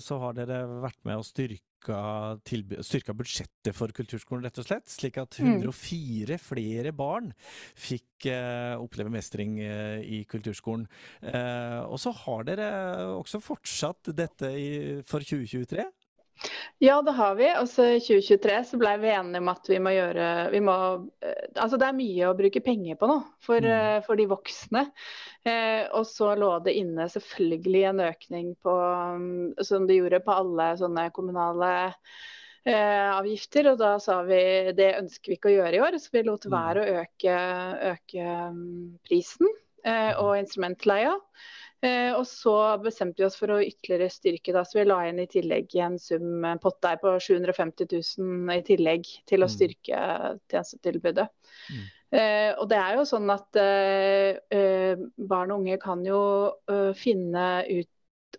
så 0.00 0.22
har 0.24 0.38
dere 0.38 0.62
vært 0.80 1.02
med 1.04 1.20
å 1.20 1.26
styrke 1.26 1.66
styrka 1.80 3.14
budsjettet 3.16 3.72
for 3.74 3.88
kulturskolen, 3.96 4.44
rett 4.44 4.58
og 4.60 4.66
slett. 4.66 4.88
Slik 4.90 5.16
at 5.18 5.38
104 5.40 6.36
mm. 6.36 6.42
flere 6.42 6.92
barn 6.92 7.32
fikk 7.74 8.26
eh, 8.28 8.76
oppleve 8.76 9.10
mestring 9.10 9.58
eh, 9.60 10.00
i 10.04 10.24
kulturskolen. 10.28 10.86
Eh, 11.22 11.80
og 11.86 11.98
så 12.00 12.12
har 12.12 12.44
dere 12.44 12.68
også 13.16 13.40
fortsatt 13.40 14.12
dette 14.12 14.52
i, 14.52 15.00
for 15.08 15.24
2023? 15.24 15.86
Ja, 16.78 17.02
det 17.02 17.12
har 17.12 17.34
vi. 17.34 17.48
Altså, 17.48 17.84
I 17.84 18.00
2023 18.00 18.56
så 18.70 18.78
ble 18.80 18.94
vi 19.02 19.10
enige 19.12 19.42
om 19.42 19.50
at 19.52 19.68
vi 19.68 19.76
må 19.82 19.92
gjøre 19.92 20.28
vi 20.54 20.62
må, 20.64 20.76
eh, 21.20 21.42
Altså 21.60 21.76
det 21.80 21.88
er 21.90 21.98
mye 21.98 22.30
å 22.30 22.36
bruke 22.38 22.62
penger 22.64 22.96
på 23.00 23.10
nå 23.10 23.18
for, 23.44 23.60
mm. 23.60 23.70
Eh, 23.76 23.98
for 24.06 24.20
de 24.20 24.26
voksne. 24.30 24.86
Eh, 25.44 25.84
og 25.96 26.08
så 26.08 26.32
lå 26.40 26.54
det 26.64 26.76
inne 26.80 27.08
selvfølgelig 27.12 27.84
en 27.90 28.02
økning 28.08 28.50
på, 28.64 28.76
mm, 29.20 29.64
som 29.68 29.88
det 29.88 30.00
gjorde 30.00 30.22
på 30.24 30.36
alle 30.36 30.72
sånne 30.80 31.06
kommunale 31.16 31.70
eh, 32.64 33.08
avgifter. 33.12 33.72
Og 33.74 33.80
da 33.80 33.94
sa 34.00 34.22
vi 34.24 34.42
det 34.76 34.94
ønsker 35.02 35.34
vi 35.34 35.40
ikke 35.40 35.52
å 35.52 35.56
gjøre 35.58 35.76
i 35.76 35.84
år, 35.84 36.00
så 36.00 36.16
vi 36.16 36.24
lot 36.24 36.48
mm. 36.48 36.56
være 36.56 36.84
å 36.86 37.00
øke, 37.04 37.38
øke 37.92 38.36
mm, 38.56 38.84
prisen 39.08 39.52
eh, 39.84 40.12
og 40.16 40.38
instrumentleia. 40.40 41.18
Eh, 41.80 42.10
og 42.12 42.26
så 42.28 42.54
bestemte 42.82 43.22
vi 43.22 43.26
oss 43.26 43.38
for 43.40 43.54
å 43.54 43.60
ytterligere 43.64 44.10
styrke, 44.12 44.52
da, 44.52 44.66
så 44.68 44.82
vi 44.82 44.84
la 44.88 44.98
inn 45.08 45.22
i 45.22 45.28
tillegg 45.30 45.72
en 45.80 45.96
sum, 46.00 46.42
en 46.44 46.60
pott 46.60 46.76
der 46.84 46.98
på 47.00 47.14
750 47.16 47.88
000 48.20 48.52
i 48.58 48.64
tillegg 48.66 49.08
til 49.30 49.40
å 49.40 49.48
mm. 49.48 49.54
styrke 49.54 50.02
tjenestetilbudet. 50.52 51.30
Mm. 51.72 51.86
Eh, 52.20 52.50
og 52.58 52.66
det 52.68 52.80
er 52.82 52.98
jo 52.98 53.06
sånn 53.08 53.30
at 53.32 53.56
eh, 53.62 54.36
eh 54.52 55.02
barn 55.30 55.54
og 55.54 55.62
unge 55.62 55.78
kan 55.80 56.02
jo 56.04 56.20
eh, 56.68 56.90
finne 56.98 57.46
ut 57.70 57.88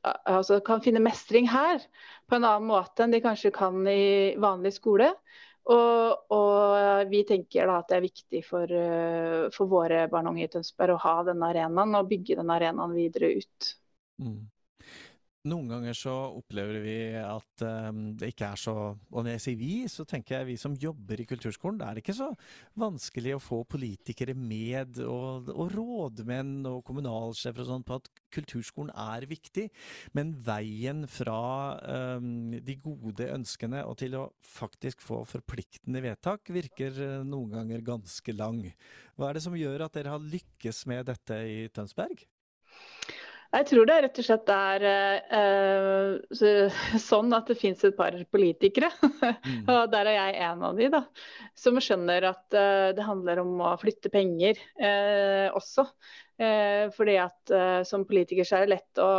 altså 0.02 0.60
kan 0.66 0.82
finne 0.84 1.02
mestring 1.04 1.50
her 1.52 1.82
på 2.30 2.38
en 2.38 2.46
annen 2.48 2.70
måte 2.70 3.04
enn 3.04 3.14
de 3.14 3.20
kanskje 3.24 3.52
kan 3.56 3.82
i 3.90 4.34
vanlig 4.40 4.76
skole. 4.78 5.12
Og, 5.70 6.32
og, 6.34 7.10
vi 7.12 7.22
tenker 7.28 7.70
da 7.70 7.78
at 7.82 7.92
det 7.92 7.98
er 7.98 8.06
viktig 8.06 8.42
for, 8.46 8.72
eh, 8.74 9.50
for 9.54 9.70
våre 9.70 10.08
barn 10.10 10.30
og 10.30 10.36
unge 10.36 10.48
i 10.48 10.52
Tønsberg 10.52 10.96
å 10.96 11.04
ha 11.04 11.16
denne 11.28 11.52
arenaen 11.54 11.98
og 12.00 12.10
bygge 12.10 12.38
denne 12.40 12.58
arenaen 12.58 12.96
videre 12.98 13.30
ut. 13.38 13.70
Mm. 14.22 14.40
Noen 15.50 15.72
ganger 15.72 15.96
så 15.98 16.12
opplever 16.38 16.84
vi 16.84 16.96
at 17.18 17.64
um, 17.66 18.02
det 18.14 18.28
ikke 18.30 18.52
er 18.54 18.60
så 18.62 18.74
Og 18.94 19.24
når 19.24 19.32
jeg 19.34 19.42
sier 19.42 19.58
vi, 19.58 19.72
så 19.90 20.04
tenker 20.06 20.36
jeg 20.38 20.48
vi 20.52 20.58
som 20.62 20.76
jobber 20.78 21.18
i 21.18 21.26
kulturskolen. 21.26 21.80
Det 21.80 21.88
er 21.88 22.02
ikke 22.02 22.14
så 22.14 22.28
vanskelig 22.78 23.34
å 23.34 23.42
få 23.42 23.64
politikere 23.66 24.36
med, 24.38 25.00
og, 25.02 25.50
og 25.50 25.74
rådmenn 25.74 26.68
og 26.70 26.84
kommunalsjefer 26.86 27.64
og 27.66 27.72
sånn 27.72 27.86
på 27.88 27.98
at 27.98 28.10
kulturskolen 28.38 28.94
er 28.94 29.26
viktig. 29.32 29.66
Men 30.18 30.36
veien 30.46 31.08
fra 31.10 31.40
um, 32.20 32.54
de 32.62 32.78
gode 32.84 33.32
ønskene 33.34 33.82
og 33.88 33.98
til 34.04 34.20
å 34.20 34.28
faktisk 34.46 35.02
få 35.02 35.24
forpliktende 35.26 36.04
vedtak 36.06 36.54
virker 36.54 37.02
uh, 37.02 37.16
noen 37.26 37.58
ganger 37.58 37.88
ganske 37.90 38.38
lang. 38.38 38.62
Hva 39.18 39.32
er 39.32 39.40
det 39.40 39.46
som 39.48 39.58
gjør 39.58 39.88
at 39.88 39.98
dere 39.98 40.14
har 40.14 40.32
lykkes 40.38 40.86
med 40.92 41.10
dette 41.10 41.42
i 41.50 41.66
Tønsberg? 41.74 42.28
Jeg 43.52 43.68
tror 43.68 43.88
det 43.88 43.96
rett 44.06 44.20
og 44.22 44.24
slett 44.26 44.50
er 44.56 44.84
uh, 45.28 46.76
sånn 47.04 47.36
at 47.36 47.50
det 47.52 47.58
finnes 47.60 47.82
et 47.84 47.98
par 47.98 48.16
politikere, 48.32 48.88
mm. 49.04 49.66
og 49.74 49.90
der 49.92 50.08
er 50.08 50.16
jeg 50.16 50.38
en 50.48 50.64
av 50.70 50.80
de, 50.80 50.88
da, 50.94 51.02
som 51.60 51.80
skjønner 51.84 52.30
at 52.30 52.56
uh, 52.56 52.92
det 52.96 53.04
handler 53.04 53.42
om 53.44 53.60
å 53.68 53.74
flytte 53.82 54.12
penger 54.14 54.60
uh, 54.80 55.52
også. 55.58 55.88
fordi 56.96 57.16
at 57.22 57.52
som 57.86 58.02
politiker 58.10 58.48
så 58.48 58.56
er 58.58 58.64
det 58.64 58.72
lett 58.72 58.98
å, 59.04 59.10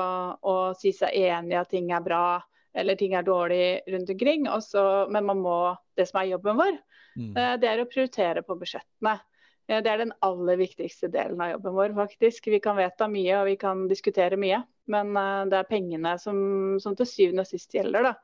å, 0.43 0.55
si 0.75 0.91
seg 0.91 1.15
enig 1.15 1.55
i 1.55 1.59
at 1.61 1.69
ting 1.71 1.93
er 1.95 2.03
bra 2.03 2.41
eller 2.75 2.99
ting 2.99 3.15
er 3.15 3.23
dårlig 3.23 3.85
rundt 3.93 4.11
omkring, 4.11 4.49
også, 4.51 4.83
men 5.13 5.29
man 5.29 5.39
må, 5.45 5.59
det 5.95 6.09
som 6.09 6.19
er 6.19 6.33
jobben 6.33 6.59
vår, 6.59 6.81
mm. 7.15 7.37
det 7.63 7.69
er 7.71 7.79
å 7.79 7.87
prioritere 7.87 8.43
på 8.43 8.57
budsjettene. 8.59 9.15
Det 9.71 9.89
er 9.89 10.03
den 10.03 10.13
aller 10.27 10.59
viktigste 10.61 11.09
delen 11.13 11.41
av 11.41 11.55
jobben 11.55 11.77
vår, 11.77 11.95
faktisk. 11.97 12.49
Vi 12.51 12.61
kan 12.63 12.77
vedta 12.77 13.09
mye 13.09 13.39
og 13.39 13.47
vi 13.49 13.57
kan 13.61 13.87
diskutere 13.91 14.39
mye, 14.41 14.63
men 14.93 15.15
eh, 15.17 15.45
det 15.53 15.61
er 15.61 15.71
pengene 15.71 16.17
som, 16.21 16.43
som 16.83 16.99
til 16.99 17.09
syvende 17.09 17.47
og 17.47 17.53
sist 17.53 17.75
gjelder. 17.79 18.11
da. 18.11 18.15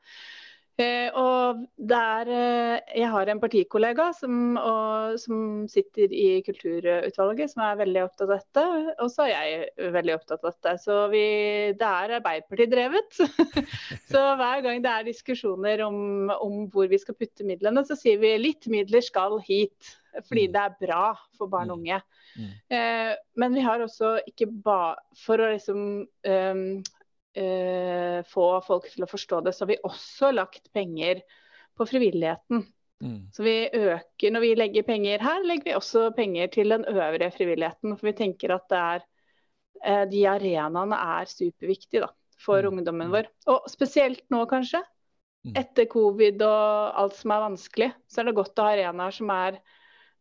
Eh, 0.78 1.08
og 1.18 1.64
der, 1.90 2.28
eh, 2.30 3.00
jeg 3.00 3.08
har 3.10 3.26
en 3.26 3.40
partikollega 3.42 4.12
som, 4.14 4.54
og, 4.56 5.16
som, 5.18 5.66
sitter 5.66 6.12
i 6.14 6.38
kulturutvalget, 6.46 7.50
som 7.50 7.64
er 7.66 7.80
veldig 7.80 8.04
opptatt 8.04 8.28
av 8.28 8.36
dette. 8.36 8.64
Og 9.02 9.10
så 9.10 9.26
er 9.26 9.32
jeg 9.32 9.90
veldig 9.96 10.14
opptatt 10.14 10.44
av 10.44 10.52
dette. 10.52 10.76
Så 10.84 11.00
vi, 11.10 11.24
det 11.80 11.88
er 11.88 12.14
Arbeiderparti-drevet. 12.20 13.18
så 14.12 14.22
hver 14.38 14.62
gang 14.68 14.84
det 14.84 14.92
er 14.92 15.08
diskusjoner 15.10 15.82
om, 15.88 16.30
om, 16.38 16.60
hvor 16.70 16.86
vi 16.86 17.02
skal 17.02 17.18
putte 17.18 17.46
midlene, 17.48 17.82
så 17.82 17.98
sier 17.98 18.22
vi 18.22 18.36
litt 18.38 18.70
midler 18.70 19.02
skal 19.02 19.40
hit. 19.48 19.97
Fordi 20.28 20.46
mm. 20.48 20.52
det 20.54 20.62
er 20.62 20.78
bra 20.80 21.02
for 21.38 21.50
barn 21.52 21.72
og 21.72 21.78
mm. 21.78 21.82
unge. 21.82 22.00
Mm. 22.38 22.52
Eh, 22.76 23.12
men 23.40 23.56
vi 23.56 23.64
har 23.66 23.82
også 23.82 24.14
ikke 24.28 24.48
bare 24.64 24.96
For 25.18 25.40
å 25.40 25.50
liksom 25.52 25.82
um, 26.06 26.64
uh, 27.38 28.18
få 28.28 28.48
folk 28.66 28.88
til 28.92 29.06
å 29.06 29.10
forstå 29.10 29.42
det, 29.46 29.54
så 29.54 29.64
har 29.64 29.72
vi 29.72 29.82
også 29.86 30.32
lagt 30.34 30.72
penger 30.74 31.22
på 31.78 31.86
frivilligheten. 31.88 32.66
Mm. 32.98 33.30
Så 33.32 33.44
vi 33.46 33.68
øker, 33.72 34.30
Når 34.30 34.40
vi 34.40 34.54
legger 34.54 34.82
penger 34.82 35.22
her, 35.22 35.44
legger 35.46 35.70
vi 35.70 35.74
også 35.78 36.10
penger 36.16 36.50
til 36.50 36.74
den 36.74 36.84
øvrige 36.88 37.30
frivilligheten. 37.30 37.96
For 37.96 38.10
vi 38.10 38.16
tenker 38.18 38.54
at 38.56 38.66
det 38.70 38.78
er, 38.78 39.04
eh, 39.84 40.04
de 40.10 40.26
arenaene 40.26 40.98
er 41.18 41.30
superviktige 41.30 42.02
da, 42.06 42.12
for 42.42 42.62
mm. 42.62 42.72
ungdommen 42.72 43.12
vår. 43.14 43.30
Og 43.46 43.70
spesielt 43.70 44.24
nå, 44.30 44.44
kanskje. 44.50 44.82
Mm. 45.46 45.54
Etter 45.60 45.86
covid 45.86 46.42
og 46.42 46.98
alt 46.98 47.14
som 47.14 47.30
er 47.30 47.44
vanskelig, 47.44 47.92
så 48.10 48.20
er 48.20 48.28
det 48.28 48.38
godt 48.40 48.58
å 48.58 48.66
ha 48.66 48.74
arenaer 48.74 49.14
som 49.14 49.30
er 49.30 49.60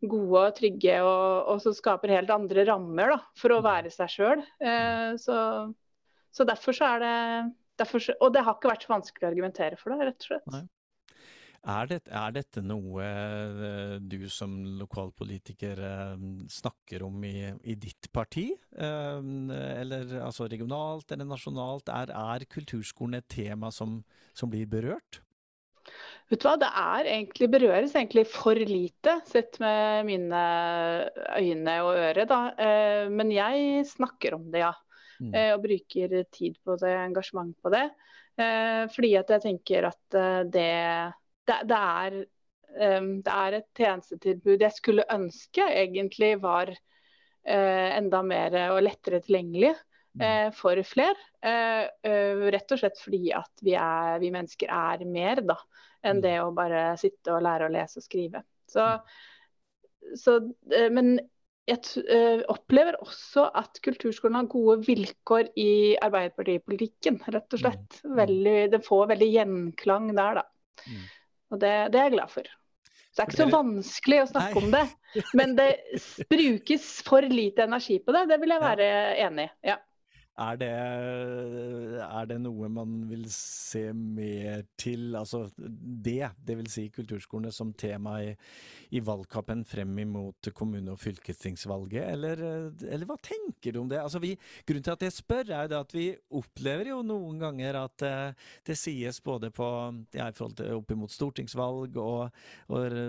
gode 0.05 0.43
og 0.43 0.55
trygge, 0.57 0.99
og, 1.01 1.49
og 1.53 1.61
som 1.63 1.73
skaper 1.73 2.13
helt 2.13 2.31
andre 2.33 2.67
rammer 2.69 3.15
da, 3.15 3.19
for 3.39 3.55
å 3.55 3.63
være 3.65 3.89
seg 3.93 4.13
sjøl. 4.13 4.45
Eh, 4.61 5.13
så 5.21 5.37
så 6.37 6.45
derfor 6.45 6.75
så 6.75 6.93
er 6.95 7.03
det 7.03 7.13
derfor, 7.81 8.01
Og 8.21 8.33
det 8.33 8.43
har 8.45 8.57
ikke 8.57 8.69
vært 8.69 8.83
så 8.85 8.93
vanskelig 8.93 9.25
å 9.25 9.31
argumentere 9.31 9.77
for 9.79 9.93
det, 9.93 10.09
rett 10.09 10.25
og 10.25 10.27
slett. 10.31 10.67
Er, 11.67 11.87
det, 11.89 11.97
er, 12.13 12.31
dette 12.31 12.61
noe 12.63 13.03
eh, 13.03 13.95
du 13.99 14.29
som 14.31 14.53
lokalpolitiker 14.79 15.81
eh, 15.83 16.27
snakker 16.53 17.03
om 17.03 17.25
i, 17.27 17.49
i 17.67 17.75
ditt 17.75 18.07
parti? 18.13 18.45
Eller 18.77 20.13
altså 20.21 20.47
regionalt 20.47 21.11
eller 21.11 21.27
nasjonalt? 21.27 21.89
Er, 21.91 22.13
er 22.13 22.45
kulturskolen 22.47 23.19
et 23.19 23.27
tema 23.33 23.73
som, 23.73 23.99
som, 24.37 24.53
blir 24.53 24.69
berørt? 24.69 25.19
Vet 26.27 26.41
du 26.43 26.47
hva, 26.47 26.57
Det 26.59 26.69
er 26.69 27.11
egentlig, 27.13 27.47
berøres 27.53 27.95
egentlig 27.95 28.25
for 28.29 28.59
lite, 28.59 29.19
sett 29.29 29.59
med 29.63 30.07
mine 30.09 30.41
øyne 31.39 31.77
og 31.85 31.93
ører. 31.95 32.25
da. 32.27 32.41
Men 33.09 33.31
jeg 33.31 33.85
snakker 33.87 34.35
om 34.35 34.49
det, 34.51 34.65
ja. 34.65 34.73
Mm. 35.21 35.33
Eh, 35.33 35.51
og 35.55 35.63
bruker 35.65 36.17
tid 36.33 36.57
på 36.65 36.77
det, 36.81 36.93
engasjement 37.01 37.55
på 37.63 37.73
det. 37.73 37.85
Eh, 38.37 38.83
fordi 38.93 39.13
at 39.17 39.31
jeg 39.33 39.45
tenker 39.47 39.89
at 39.89 40.17
eh, 40.17 40.41
det, 40.53 40.73
det, 41.49 41.61
det 41.69 41.83
er 41.83 42.25
det 42.77 43.31
er 43.31 43.55
et 43.55 43.79
tjenestetilbud 43.79 44.61
jeg 44.61 44.75
skulle 44.75 45.05
ønske 45.09 45.63
egentlig 45.65 46.35
var 46.43 46.69
enda 47.47 48.19
mer 48.27 48.57
og 48.75 48.81
lettere 48.83 49.21
tilgjengelig 49.23 49.71
mm. 50.19 50.51
for 50.53 50.77
flere. 50.85 51.15
rett 51.41 52.75
og 52.75 52.81
slett 52.81 52.99
fordi 53.01 53.31
at 53.33 53.63
vi, 53.63 53.73
er, 53.79 54.19
vi 54.21 54.29
mennesker 54.35 54.69
er 54.69 55.05
mer 55.09 55.41
da, 55.47 55.55
enn 56.07 56.21
mm. 56.21 56.25
det 56.25 56.35
å 56.43 56.51
bare 56.55 56.83
sitte 56.99 57.35
og 57.35 57.43
lære 57.45 57.67
å 57.67 57.73
lese 57.73 58.01
og 58.01 58.05
skrive. 58.05 58.43
Så, 58.67 58.85
så, 60.19 60.39
men 60.93 61.17
jeg 61.67 62.03
uh, 62.07 62.43
opplever 62.51 62.95
også 63.03 63.49
at 63.59 63.79
kulturskolen 63.83 64.37
har 64.39 64.51
gode 64.51 64.79
vilkår 64.87 65.49
i 65.59 65.71
arbeiderpartipolitikken, 66.03 67.19
rett 67.33 67.57
og 67.57 67.63
slett. 67.63 67.99
Mm. 68.05 68.13
Veldig, 68.21 68.59
det 68.71 68.83
får 68.85 69.09
veldig 69.11 69.27
gjenklang 69.33 70.13
der, 70.15 70.39
da. 70.39 70.45
Mm. 70.87 71.03
Og 71.51 71.59
det, 71.59 71.73
det, 71.91 71.99
er 71.99 72.07
jeg 72.07 72.15
glad 72.15 72.31
for. 72.31 72.47
Så 72.87 73.19
det 73.19 73.23
er 73.23 73.27
ikke 73.27 73.41
så 73.41 73.49
vanskelig 73.51 74.21
å 74.21 74.29
snakke 74.29 74.53
Nei. 74.53 74.63
om 74.63 74.73
det. 74.75 75.25
Men 75.39 75.57
det 75.57 75.67
brukes 76.31 76.87
for 77.07 77.27
lite 77.27 77.65
energi 77.67 77.99
på 78.03 78.15
det, 78.15 78.27
det 78.31 78.39
vil 78.43 78.55
jeg 78.55 78.63
være 78.63 78.89
enig 79.25 79.47
i. 79.49 79.53
Ja. 79.73 79.77
Er 80.37 80.57
det, 80.61 80.69
er 82.05 82.27
det, 82.29 82.35
noe 82.43 82.67
man 82.69 82.99
vil 83.09 83.23
se 83.33 83.87
mer 83.97 84.61
til, 84.77 85.15
altså 85.17 85.47
det, 85.57 86.29
dvs. 86.45 86.75
Si 86.77 86.83
kulturskolene 86.93 87.49
som 87.55 87.71
tema 87.73 88.19
i, 88.21 88.35
i 88.93 89.01
valgkampen 89.01 89.63
frem 89.65 89.95
imot 90.03 90.51
kommune- 90.53 90.93
og 90.93 91.01
fylkestingsvalget, 91.01 92.03
eller, 92.13 92.43
eller, 92.85 93.07
hva 93.09 93.17
tenker 93.25 93.73
du 93.73 93.79
om 93.81 93.89
det? 93.89 93.97
Altså 94.03 94.21
vi, 94.21 94.35
grunnen 94.67 94.85
til 94.85 94.93
at 94.93 95.07
jeg 95.07 95.15
spør, 95.15 95.53
er 95.57 95.71
det 95.71 95.79
at 95.79 95.95
vi 95.97 96.05
opplever 96.37 96.91
jo 96.91 96.99
noen 97.01 97.41
ganger 97.41 97.81
at 97.81 98.05
uh, 98.05 98.53
det 98.67 98.77
sies 98.77 99.17
både 99.25 99.49
på, 99.49 99.71
ja, 100.13 100.29
i 100.29 100.37
forhold 100.37 100.59
til 100.61 100.77
opp 100.77 100.93
imot 100.93 101.15
stortingsvalg 101.15 101.97
og, 101.97 102.39
og 102.69 102.99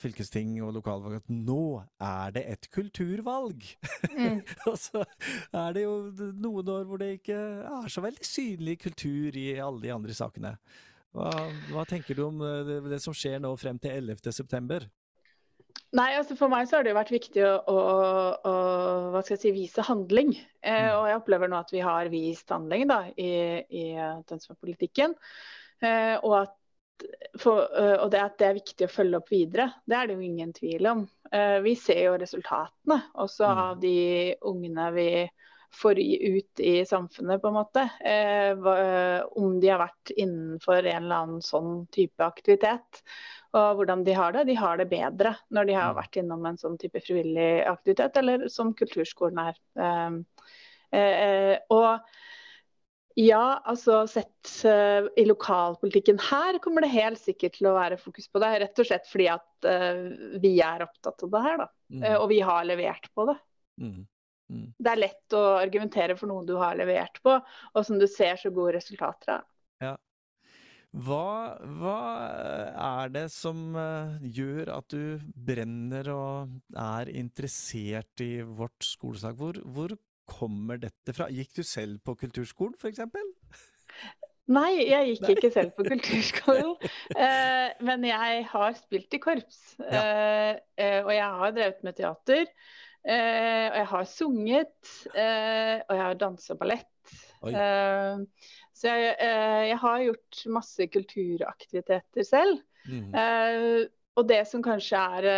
fylkesting 0.00 0.56
og 0.64 0.78
lokalvalg 0.78 1.20
at 1.20 1.28
nå 1.28 1.60
er 2.00 2.34
det 2.38 2.46
et 2.56 2.72
kulturvalg! 2.72 3.68
Mm. 4.16 4.40
og 4.70 4.80
så 4.80 5.04
er 5.52 5.76
det 5.76 5.84
jo 5.84 5.94
noen 6.42 6.70
år 6.74 6.86
hvor 6.88 7.00
det 7.00 7.14
ikke 7.18 7.38
er 7.68 7.90
så 7.92 8.04
veldig 8.04 8.26
synlig 8.26 8.78
kultur 8.82 9.36
i 9.38 9.48
alle 9.60 9.82
de 9.82 9.92
andre 9.94 10.16
sakene. 10.16 10.54
Hva, 11.16 11.32
hva 11.72 11.84
tenker 11.88 12.18
du 12.18 12.26
om 12.26 12.40
eh, 12.44 12.62
det, 12.66 12.78
det, 12.92 13.02
som 13.02 13.16
skjer 13.16 13.40
nå 13.42 13.54
frem 13.60 13.78
til 13.80 14.10
11.9? 14.12 14.88
Nei, 15.96 16.10
altså 16.18 16.36
For 16.36 16.52
meg 16.52 16.68
så 16.68 16.78
har 16.78 16.84
det 16.84 16.92
jo 16.92 16.98
vært 16.98 17.14
viktig 17.14 17.44
å, 17.46 17.52
å, 17.72 17.78
å 18.44 18.54
hva 19.14 19.22
skal 19.22 19.38
jeg 19.38 19.42
si, 19.46 19.54
vise 19.56 19.84
handling. 19.88 20.34
Eh, 20.60 20.88
mm. 20.88 20.98
og 20.98 21.08
jeg 21.08 21.20
opplever 21.22 21.50
nå 21.50 21.60
at 21.62 21.72
vi 21.72 21.82
har 21.84 22.10
vist 22.12 22.52
handling 22.52 22.88
da, 22.90 23.02
i, 23.16 23.32
i 23.64 23.84
Tønsberg-politikken. 24.28 25.16
Eh, 25.80 26.16
og, 26.26 26.52
for, 27.38 27.68
uh, 27.72 27.96
og 28.02 28.10
det 28.12 28.20
at 28.20 28.38
det 28.40 28.48
er 28.48 28.56
viktig 28.58 28.88
å 28.88 28.90
følge 28.90 29.20
opp 29.20 29.28
videre, 29.30 29.68
det 29.86 29.96
er 29.96 30.08
det 30.08 30.16
jo 30.18 30.26
ingen 30.26 30.52
tvil 30.56 30.88
om. 30.90 31.04
Uh, 31.30 31.58
vi 31.64 31.76
ser 31.78 32.02
jo 32.08 32.16
resultatene 32.18 32.98
også 33.22 33.46
mm. 33.46 33.60
av 33.64 33.82
de 33.82 33.98
ungene 34.50 34.88
vi 34.96 35.10
for 35.74 35.98
ut 35.98 36.60
i 36.60 36.74
samfunnet, 36.86 37.42
på 37.42 37.50
en 37.50 37.56
måte. 37.58 37.84
Eh, 38.00 39.22
om 39.38 39.58
de 39.60 39.72
har 39.72 39.82
vært 39.82 40.12
innenfor 40.16 40.80
en 40.80 41.04
eller 41.04 41.24
annen 41.24 41.42
sånn 41.44 41.84
type 41.94 42.24
aktivitet. 42.24 43.02
Og 43.56 43.80
hvordan 43.80 44.04
de 44.04 44.16
har 44.16 44.34
det. 44.36 44.46
De 44.48 44.56
har 44.58 44.80
det 44.80 44.88
bedre 44.90 45.34
når 45.54 45.68
de 45.68 45.76
har 45.78 45.92
mm. 45.92 45.98
vært 46.00 46.18
innom 46.22 46.48
en 46.48 46.58
sånn 46.60 46.78
type 46.80 47.02
frivillig 47.04 47.50
aktivitet, 47.68 48.16
eller 48.20 48.48
som 48.52 48.74
kulturskolen 48.76 49.44
er. 49.48 49.60
Eh, 49.84 50.18
eh, 50.98 51.54
og 51.74 52.08
ja, 53.18 53.58
altså 53.66 54.04
sett 54.06 54.50
uh, 54.62 55.08
i 55.18 55.24
lokalpolitikken 55.26 56.20
her 56.22 56.60
kommer 56.62 56.84
det 56.84 56.92
helt 56.92 57.18
sikkert 57.18 57.56
til 57.56 57.66
å 57.66 57.74
være 57.74 57.96
fokus 57.98 58.28
på 58.30 58.38
det. 58.38 58.52
Rett 58.62 58.78
og 58.78 58.86
slett 58.86 59.08
fordi 59.10 59.26
at 59.32 59.66
uh, 59.66 60.04
vi 60.38 60.52
er 60.62 60.84
opptatt 60.84 61.24
av 61.26 61.32
det 61.32 61.40
her, 61.42 61.56
da. 61.64 61.66
Mm. 61.90 62.04
Uh, 62.04 62.14
og 62.20 62.28
vi 62.30 62.38
har 62.46 62.68
levert 62.68 63.10
på 63.18 63.26
det. 63.26 63.34
Mm. 63.82 64.04
Mm. 64.48 64.68
Det 64.80 64.92
er 64.92 65.00
lett 65.02 65.36
å 65.36 65.44
argumentere 65.58 66.16
for 66.16 66.30
noe 66.30 66.46
du 66.48 66.54
har 66.60 66.76
levert 66.78 67.20
på, 67.24 67.36
og 67.38 67.86
som 67.86 68.00
du 68.00 68.06
ser 68.10 68.38
så 68.40 68.52
gode 68.54 68.78
resultater 68.78 69.38
av. 69.38 69.48
Ja. 69.84 69.94
Hva, 70.96 71.58
hva, 71.78 71.98
er 72.80 73.10
det 73.12 73.26
som 73.34 73.76
uh, 73.76 74.16
gjør 74.24 74.72
at 74.78 74.94
du 74.94 75.20
brenner 75.36 76.08
og 76.14 76.54
er 76.72 77.10
interessert 77.12 78.24
i 78.24 78.38
vårt 78.40 78.86
skolesak? 78.86 79.36
Hvor, 79.36 79.60
hvor 79.68 79.92
kommer 80.28 80.80
dette 80.80 81.12
fra? 81.16 81.28
Gikk 81.32 81.60
du 81.60 81.62
selv 81.66 82.00
på 82.04 82.16
kulturskolen, 82.24 82.78
f.eks.? 82.80 83.04
Nei, 84.48 84.88
jeg 84.88 85.12
gikk 85.12 85.30
ikke 85.34 85.52
selv 85.52 85.76
på 85.76 85.84
kulturskolen. 85.92 86.74
uh, 87.12 87.68
men 87.84 88.08
jeg 88.08 88.44
har 88.54 88.76
spilt 88.80 89.12
i 89.12 89.20
korps. 89.20 89.62
Uh, 89.76 90.56
og 91.04 91.12
jeg 91.12 91.40
har 91.42 91.56
drevet 91.60 91.84
med 91.84 92.00
teater. 92.00 92.48
Eh, 93.08 93.66
og 93.70 93.76
jeg 93.78 93.88
har 93.92 94.08
sunget, 94.10 94.94
eh, 95.14 95.76
og 95.80 95.94
jeg 95.96 96.04
har 96.04 96.18
dansa 96.20 96.56
ballett. 96.60 97.14
Eh, 97.48 98.24
så 98.76 98.90
jeg, 98.92 99.14
eh, 99.24 99.62
jeg, 99.70 99.78
har 99.82 100.02
gjort 100.04 100.42
masse 100.54 100.88
kulturaktiviteter 100.92 102.26
selv. 102.26 102.60
Mm. 102.88 103.14
Eh, 103.14 103.86
og 104.18 104.26
det 104.28 104.42
som 104.50 104.62
kanskje 104.64 105.00
er 105.18 105.28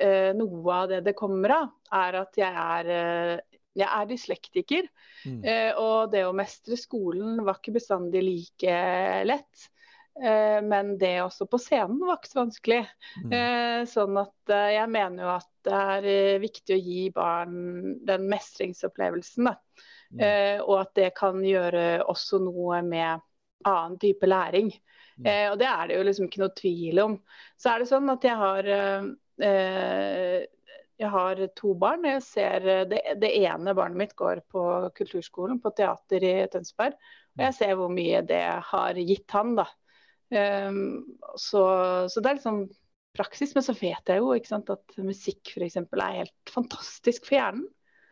eh, 0.00 0.30
noe 0.36 0.74
av 0.74 0.90
det 0.90 1.02
det 1.06 1.16
kommer 1.16 1.54
av, 1.60 1.72
er 1.92 2.18
at 2.22 2.38
jeg 2.40 2.64
er, 2.64 2.92
jeg 3.76 3.88
er 3.88 4.08
dyslektiker. 4.10 4.90
Mm. 5.22 5.44
og 5.78 6.10
det 6.10 6.24
å 6.26 6.32
mestre 6.34 6.74
skolen 6.74 7.44
var 7.46 7.60
ikke 7.60 7.76
bestandig 7.76 8.24
like 8.26 8.72
lett. 9.22 9.68
Eh, 10.20 10.62
men 10.62 10.98
det 10.98 11.22
også 11.22 11.46
på 11.48 11.58
scenen 11.60 12.00
var 12.04 12.18
ikke 12.18 12.32
så 12.32 12.42
vanskelig. 12.42 12.82
Mm. 13.24 13.32
Eh, 13.32 13.80
sånn 13.88 14.18
at 14.20 14.52
eh, 14.52 14.74
jeg 14.76 14.92
mener 14.92 15.24
jo 15.24 15.32
at 15.38 15.50
det 15.64 15.80
er 15.96 16.42
viktig 16.42 16.76
å 16.76 16.82
gi 16.82 17.02
barn 17.14 17.58
den 18.06 18.26
mestringsopplevelsen. 18.30 19.52
Mm. 20.12 20.24
Og 20.66 20.74
at 20.76 20.90
det 20.98 21.12
kan 21.16 21.38
gjøre 21.46 22.02
også 22.10 22.40
noe 22.42 22.82
med 22.84 23.22
annen 23.64 23.94
type 24.02 24.26
læring. 24.26 24.72
Mm. 25.16 25.28
Og 25.52 25.54
det 25.60 25.68
er 25.70 25.86
det 25.88 25.96
jo 25.96 26.02
liksom 26.08 26.26
ikke 26.26 26.42
noe 26.42 26.52
tvil 26.58 27.00
om. 27.00 27.14
Så 27.54 27.70
er 27.70 27.80
det 27.80 27.88
sånn 27.88 28.10
at 28.12 28.26
jeg 28.26 28.36
har 28.42 28.68
jeg 30.98 31.10
har 31.14 31.44
to 31.56 31.72
barn. 31.78 32.04
Jeg 32.10 32.26
ser 32.26 32.66
det, 32.90 33.00
det, 33.22 33.30
ene 33.46 33.76
barnet 33.78 34.02
mitt 34.02 34.16
går 34.18 34.42
på 34.50 34.66
kulturskolen, 34.98 35.62
på 35.62 35.72
teater 35.78 36.26
i 36.26 36.34
Tønsberg. 36.50 36.98
Og 37.38 37.46
jeg 37.46 37.56
ser 37.62 37.78
hvor 37.78 37.94
mye 37.94 38.26
det 38.26 38.44
har 38.72 38.98
gitt 38.98 39.38
han. 39.38 39.54
da. 39.62 39.70
Um, 40.32 41.04
så, 41.36 41.62
så, 42.08 42.20
det 42.20 42.30
er 42.30 42.38
liksom 42.38 42.62
praksis. 43.16 43.52
Men 43.54 43.66
så 43.66 43.74
vet 43.76 44.08
jeg 44.12 44.22
jo 44.22 44.32
sant, 44.48 44.72
at 44.72 44.98
musikk 45.04 45.52
f.eks. 45.52 45.78
er 45.82 46.18
helt 46.22 46.52
fantastisk 46.52 47.28
for 47.28 47.38
hjernen. 47.38 47.66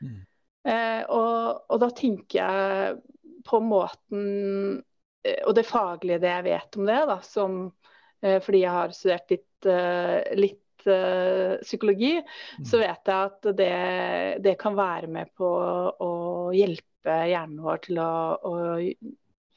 Mm. 0.04 0.20
Uh, 0.68 1.02
og, 1.09 1.62
og, 1.72 1.76
da 1.80 1.88
tenker 1.96 2.37
jeg 2.37 2.96
på 3.48 3.61
måten 3.64 4.24
uh, 4.76 5.38
Og 5.48 5.54
det 5.56 5.64
faglige 5.64 6.18
det 6.20 6.35
jeg 6.35 6.46
vet 6.50 6.76
om 6.76 6.88
det, 6.88 6.98
da, 7.09 7.16
som, 7.24 7.54
uh, 8.26 8.38
fordi 8.44 8.61
jeg 8.66 8.74
har 8.74 8.92
studert 8.96 9.33
litt, 9.37 9.70
litt 10.40 10.59
psykologi, 11.61 12.14
mm. 12.16 12.64
så 12.64 12.78
vet 12.80 13.09
jeg 13.11 13.30
at 13.30 13.48
det, 13.52 13.72
det, 14.40 14.54
kan 14.61 14.72
være 14.78 15.11
med 15.12 15.28
på 15.37 15.48
å 16.00 16.12
hjelpe 16.56 17.16
hjernen 17.28 17.61
vår 17.61 17.83
til 17.85 18.00
å, 18.00 18.12
å 18.40 18.54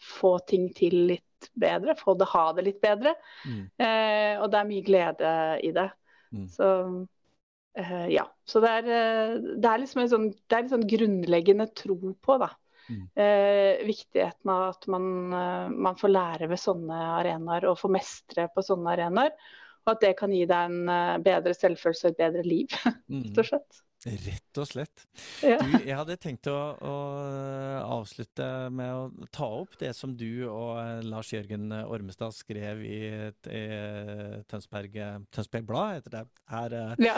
få 0.04 0.34
ting 0.52 0.67
til 0.76 0.97
litt 1.13 1.33
bedre, 1.60 1.95
få 1.99 2.15
det 2.19 2.29
ha 2.32 2.45
det 2.58 2.65
litt 2.67 2.79
bedre. 2.84 3.15
Mm. 3.47 3.63
Eh, 3.86 4.34
og 4.39 4.49
det 4.51 4.60
er 4.60 4.69
mye 4.69 4.86
glede 4.86 5.34
i 5.63 5.71
det. 5.75 5.89
Mm. 6.34 6.47
Så 6.51 6.69
eh, 7.79 8.08
ja. 8.15 8.27
Så 8.45 8.62
det 8.63 8.73
er, 8.79 8.91
eh, 8.97 9.38
det 9.58 9.69
er 9.69 9.82
liksom 9.84 10.03
en 10.03 10.12
sånn, 10.12 10.29
det 10.34 10.58
er 10.58 10.65
en 10.65 10.73
sånn 10.75 10.88
grunnleggende 10.89 11.69
tro 11.77 11.97
på, 12.13 12.38
da. 12.41 12.51
Mm. 12.89 13.03
Eh, 13.15 13.86
viktigheten 13.88 14.49
av 14.51 14.63
at 14.73 14.88
man, 14.91 15.34
eh, 15.34 15.69
man, 15.69 15.95
får 15.95 16.12
lære 16.12 16.49
ved 16.51 16.60
sånne 16.60 16.97
arenaer 17.19 17.69
og 17.69 17.77
får 17.79 17.93
mestre 17.95 18.47
på 18.53 18.65
sånne 18.65 18.95
arenaer. 18.97 19.36
Og 19.84 19.95
at 19.95 20.03
det 20.03 20.13
kan 20.19 20.32
gi 20.32 20.43
deg 20.47 20.71
en 20.71 20.91
eh, 20.91 21.19
bedre 21.23 21.56
selvfølelse 21.56 22.10
og 22.10 22.15
et 22.15 22.23
bedre 22.25 22.43
liv, 22.47 22.75
mm. 23.12 23.21
rett 23.29 23.43
og 23.43 23.49
slett. 23.51 23.84
Rett 24.03 24.42
og 24.62 24.68
slett. 24.70 25.06
Ja. 25.44 25.58
Du, 25.62 25.76
jeg 25.84 25.98
hadde 25.98 26.18
tenkt 26.22 26.50
å, 26.52 26.58
å, 26.78 26.96
avslutte 27.98 28.48
med 28.74 28.92
å 28.94 29.28
ta 29.34 29.48
opp 29.62 29.78
det 29.82 29.94
som 29.98 30.13
du 30.18 30.46
og 30.48 30.78
eh, 30.82 31.06
Lars 31.08 31.32
Jørgen 31.34 31.72
Ormestad 31.84 32.36
skrev 32.36 32.84
i, 32.88 33.00
i 33.50 33.63
Tønsberg, 34.52 35.00
Tønsberg 35.34 35.68
Blad 35.70 35.98
heter 36.00 36.18
det, 36.18 36.26
her 36.54 36.78
eh, 36.80 37.08
ja. 37.10 37.18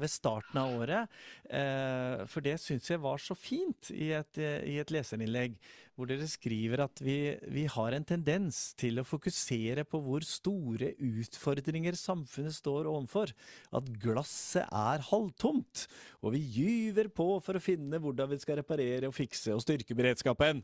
ved 0.00 0.12
starten 0.12 0.62
av 0.62 0.76
året. 0.80 1.16
Eh, 1.48 2.26
for 2.30 2.44
det 2.44 2.58
syns 2.62 2.90
jeg 2.92 3.02
var 3.02 3.22
så 3.22 3.36
fint 3.38 3.92
i 3.94 4.12
et, 4.16 4.42
i 4.66 4.78
et 4.82 4.94
leserinnlegg, 4.94 5.58
hvor 5.96 6.08
dere 6.10 6.26
skriver 6.28 6.82
at 6.84 7.00
vi, 7.00 7.16
vi 7.48 7.64
har 7.72 7.94
en 7.96 8.04
tendens 8.04 8.74
til 8.76 9.00
å 9.00 9.06
fokusere 9.06 9.86
på 9.88 10.00
hvor 10.04 10.26
store 10.28 10.90
utfordringer 11.00 11.96
samfunnet 11.96 12.52
står 12.52 12.88
overfor. 12.90 13.32
At 13.72 13.88
glasset 14.02 14.68
er 14.68 15.06
halvtomt 15.08 15.86
og 16.20 16.34
vi 16.34 16.42
gyver 16.42 16.75
på 17.14 17.28
for 17.44 17.58
å 17.58 17.62
finne 17.62 18.00
hvordan 18.02 18.30
vi 18.32 18.38
skal 18.42 18.60
reparere 18.60 19.08
og 19.08 19.16
fikse 19.16 19.54
og 19.54 19.62
styrke 19.64 19.96
beredskapen. 19.96 20.62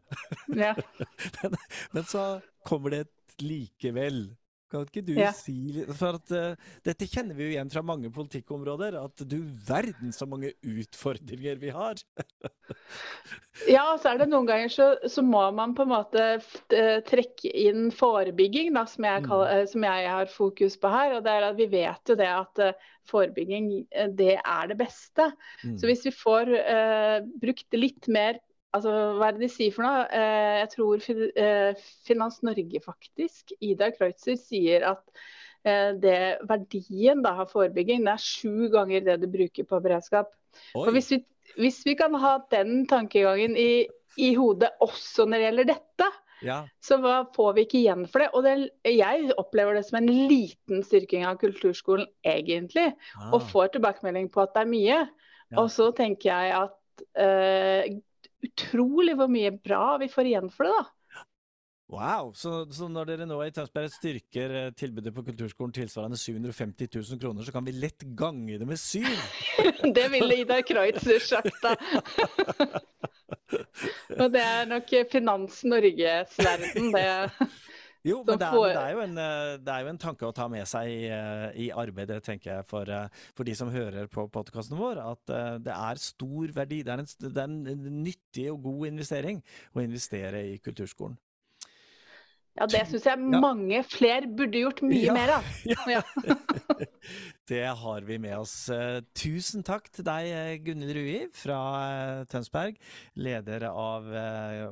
Ja. 0.57 0.75
men, 1.43 1.59
men, 1.95 2.07
så 2.09 2.27
kommer 2.67 2.95
det 2.95 3.05
et 3.07 3.43
likevel. 3.43 4.25
Kan 4.73 4.87
ikke 4.87 5.05
du 5.05 5.13
ja. 5.19 5.31
si 5.37 5.85
For 5.93 6.17
at 6.17 6.33
uh, 6.33 6.71
dette 6.87 7.09
kjenner 7.11 7.37
vi 7.37 7.47
jo 7.47 7.55
igjen 7.55 7.73
fra 7.73 7.83
mange 7.85 8.09
politikkområder. 8.15 8.97
At 9.01 9.25
du 9.29 9.39
verden 9.69 10.15
så 10.17 10.29
mange 10.29 10.55
utfordringer 10.65 11.61
vi 11.61 11.73
har. 11.75 12.01
ja, 13.75 13.85
så 14.01 14.13
er 14.13 14.23
det 14.23 14.31
noen 14.33 14.49
ganger 14.49 14.73
så, 14.73 14.89
så, 15.11 15.25
må 15.25 15.45
man 15.55 15.75
på 15.77 15.85
en 15.85 15.93
måte 15.93 16.23
eh, 16.73 16.99
trekke 17.09 17.53
inn 17.53 17.91
forebygging, 17.95 18.73
da, 18.77 18.87
som, 18.89 19.07
jeg 19.09 19.27
kaller, 19.27 19.63
mm. 19.63 19.73
som, 19.75 19.87
jeg 19.89 20.15
har 20.17 20.33
fokus 20.33 20.79
på 20.81 20.93
her. 20.93 21.19
Og 21.19 21.27
det 21.27 21.35
er 21.37 21.49
at 21.51 21.61
vi 21.61 21.69
vet 21.73 22.15
jo 22.15 22.19
det 22.19 22.31
at 22.31 22.65
forebygging 23.11 23.69
det 24.17 24.39
er 24.39 24.71
det 24.71 24.79
beste. 24.81 25.29
Mm. 25.67 25.77
Så 25.77 25.91
hvis 25.91 26.07
vi 26.09 26.15
får 26.17 26.55
uh, 26.57 27.19
brukt 27.43 27.79
litt 27.79 28.09
mer 28.13 28.41
Altså, 28.73 28.93
hva 29.19 29.29
er 29.29 29.37
det 29.37 29.45
de 29.45 29.53
sier 29.53 29.73
for 29.75 29.85
noe? 29.85 30.05
Eh, 30.09 30.59
jeg 30.63 30.69
tror 30.73 31.03
eh, 31.45 31.83
Finans 32.09 32.39
Norge, 32.47 32.81
faktisk, 32.85 33.53
Ida 33.61 33.91
Kreutzer, 33.93 34.39
sier 34.41 34.87
at 34.95 35.03
eh, 35.69 35.91
det 36.01 36.21
verdien 36.49 37.21
da, 37.25 37.35
av 37.45 37.51
forebygging 37.53 38.07
det 38.07 38.15
er 38.15 38.23
sju 38.25 38.71
ganger 38.73 39.05
det 39.05 39.19
du 39.21 39.29
bruker 39.33 39.69
på 39.69 39.81
beredskap. 39.85 40.33
Hvis 40.73 41.11
vi, 41.13 41.19
hvis 41.61 41.83
vi 41.85 41.95
kan 42.01 42.17
ha 42.23 42.39
den 42.53 42.87
tankegangen 42.89 43.59
i, 43.61 43.85
i 44.17 44.33
hodet 44.37 44.73
også 44.85 45.27
når 45.29 45.39
det 45.39 45.49
gjelder 45.51 45.73
dette, 45.75 46.11
Ja. 46.43 46.57
så 46.83 46.97
får 47.37 47.53
vi 47.55 47.63
ikke 47.67 47.79
igjen 47.79 48.07
for 48.11 48.25
det? 48.25 48.31
Og 48.35 48.43
det, 48.43 48.55
jeg 48.89 49.29
opplever 49.39 49.77
det 49.79 49.85
som 49.87 50.01
en 50.01 50.09
liten 50.11 50.81
styrking 50.83 51.23
av 51.29 51.37
kulturskolen, 51.39 52.09
egentlig. 52.27 52.89
Ah. 53.15 53.29
Og 53.37 53.45
får 53.53 53.77
tilbakemelding 53.77 54.27
på 54.33 54.43
at 54.43 54.57
det 54.57 54.65
er 54.65 54.73
mye. 54.73 54.97
Ja. 55.53 55.61
Og 55.63 55.69
så 55.71 55.93
tenker 55.95 56.33
jeg 56.33 56.57
at 56.65 57.05
eh, 57.21 58.01
utrolig 58.47 59.15
hvor 59.19 59.31
mye 59.31 59.53
bra 59.55 59.97
vi 60.03 60.11
får 60.13 60.33
igjen 60.33 60.51
for 60.53 60.69
det, 60.69 60.81
da. 60.81 60.89
Wow! 61.93 62.31
Så, 62.33 62.73
så 62.73 62.87
når 62.89 63.11
dere 63.11 63.27
nå 63.29 63.37
i 63.45 63.51
Tønsberg 63.53 63.91
styrker 63.93 64.55
eh, 64.57 64.71
tilbudet 64.73 65.13
på 65.13 65.21
kulturskolen 65.27 65.75
tilsvarende 65.77 66.17
750 66.17 66.89
000 66.89 67.21
kroner, 67.21 67.45
så 67.45 67.53
kan 67.53 67.67
vi 67.67 67.75
lett 67.77 68.01
gange 68.17 68.57
det 68.59 68.69
med 68.69 68.81
syv! 68.81 69.11
Det 69.97 70.07
ville 70.15 70.39
Ida 70.41 70.63
Kreutzer 70.65 71.21
sagt, 71.21 71.53
da. 71.61 71.75
Og 74.23 74.33
det 74.33 74.41
er 74.41 74.71
nok 74.71 74.89
Finans 75.13 75.61
Norges 75.69 76.39
verden, 76.41 76.89
det. 76.95 77.29
Jo, 78.05 78.19
men 78.27 78.39
det 78.39 78.47
er, 78.49 78.55
får- 78.57 78.69
det, 78.73 78.83
er 78.83 78.95
jo 78.97 79.03
en, 79.05 79.19
eh, 79.23 79.57
det 79.63 79.75
er 79.75 79.85
jo 79.85 79.91
en 79.93 79.99
tanke 80.03 80.27
å 80.27 80.35
ta 80.35 80.49
med 80.51 80.67
seg 80.67 80.89
i, 80.91 81.03
eh, 81.07 81.45
i 81.67 81.69
arbeidet, 81.71 82.19
tenker 82.27 82.57
jeg, 82.57 82.67
for, 82.67 82.91
eh, 82.91 83.09
for 83.39 83.47
de 83.47 83.55
som 83.55 83.71
hører 83.71 84.09
på 84.11 84.25
podkasten 84.35 84.79
vår. 84.79 84.99
At 85.13 85.35
det 85.63 85.75
er 85.77 86.01
stor 86.03 86.55
verdi. 86.57 86.83
Det 86.83 86.93
er, 86.97 87.05
en, 87.05 87.13
det 87.23 87.37
er 87.39 87.45
en 87.47 88.03
nyttig 88.03 88.49
og 88.51 88.63
god 88.67 88.89
investering 88.91 89.39
å 89.77 89.85
investere 89.85 90.43
i 90.51 90.59
kulturskolen. 90.59 91.15
Ja, 92.59 92.67
det 92.69 92.83
syns 92.91 93.07
jeg 93.09 93.17
Ja. 93.33 93.39
mange 93.41 93.79
flere 93.89 94.27
burde 94.29 94.61
gjort 94.61 94.83
mye 94.85 95.07
Ja. 95.07 95.15
mer 95.17 95.31
av. 95.39 95.45
Ja. 95.89 96.03
Det 97.53 97.65
har 97.77 98.01
vi 98.07 98.17
med 98.23 98.37
oss. 98.39 98.69
Eh, 98.71 99.01
Tusen 99.19 99.65
takk 99.67 99.89
til 99.93 100.05
deg, 100.07 100.29
eh, 100.31 100.53
Gunhild 100.63 100.93
Rui 100.97 101.17
fra 101.35 101.57
eh, 102.21 102.25
Tønsberg. 102.31 102.77
Leder 103.17 103.65
av 103.73 104.07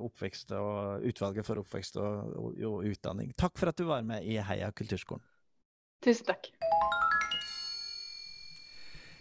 oppvekst 0.07 0.53
og 0.57 1.03
utvalget 1.11 1.45
for 1.49 1.61
oppvekst 1.61 1.97
og, 2.01 2.31
og, 2.37 2.61
og 2.71 2.85
utdanning. 2.93 3.33
Takk 3.37 3.59
for 3.59 3.73
at 3.73 3.77
du 3.81 3.85
var 3.89 4.03
med 4.07 4.25
i 4.29 4.37
Heia 4.39 4.71
kulturskolen. 4.73 5.25
Tusen 6.05 6.29
takk. 6.31 6.49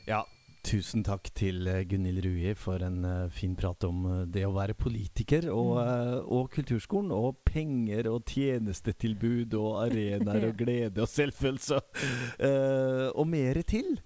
Ja, 0.08 0.24
tusen 0.66 1.04
takk 1.08 1.30
til 1.38 1.68
eh, 1.70 1.84
Gunhild 1.88 2.22
Rui 2.26 2.54
for 2.58 2.84
en 2.86 3.04
uh, 3.06 3.32
fin 3.34 3.56
prat 3.58 3.84
om 3.88 4.06
uh, 4.06 4.16
det 4.30 4.46
å 4.48 4.54
være 4.56 4.76
politiker 4.78 5.48
og, 5.54 5.74
uh, 5.80 6.20
og 6.26 6.50
kulturskolen. 6.54 7.12
Og 7.16 7.42
penger 7.48 8.10
og 8.12 8.26
tjenestetilbud 8.30 9.56
og 9.60 9.82
arenaer 9.86 10.50
og 10.50 10.58
glede 10.64 11.04
og 11.06 11.12
selvfølelse. 11.12 11.80
og 13.16 13.28
mer 13.28 13.62
til. 13.68 13.98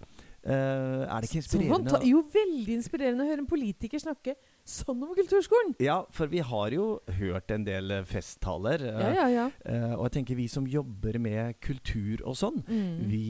Er 0.43 1.21
det 1.23 1.29
ikke 1.29 1.39
inspirerende? 1.39 1.99
jo, 2.03 2.19
veldig 2.33 2.73
inspirerende 2.75 3.23
å 3.23 3.29
høre 3.29 3.43
en 3.45 3.47
politiker 3.47 4.01
snakke 4.01 4.35
sånn 4.65 5.01
om 5.03 5.13
kulturskolen. 5.15 5.73
Ja, 5.83 6.05
for 6.15 6.27
vi 6.31 6.39
har 6.39 6.71
jo 6.71 6.99
hørt 7.19 7.51
en 7.51 7.65
del 7.67 7.91
eh, 7.91 8.03
festtaler. 8.07 8.81
eh, 8.81 8.99
Ja, 9.03 9.11
ja, 9.13 9.27
ja. 9.29 9.45
eh, 9.65 9.93
og 9.97 10.05
jeg 10.07 10.13
tenker 10.17 10.35
vi 10.39 10.47
som 10.47 10.65
jobber 10.67 11.19
med 11.19 11.59
kultur 11.61 12.21
og 12.25 12.35
sånn, 12.39 12.63
Mm. 12.63 13.07
vi, 13.09 13.23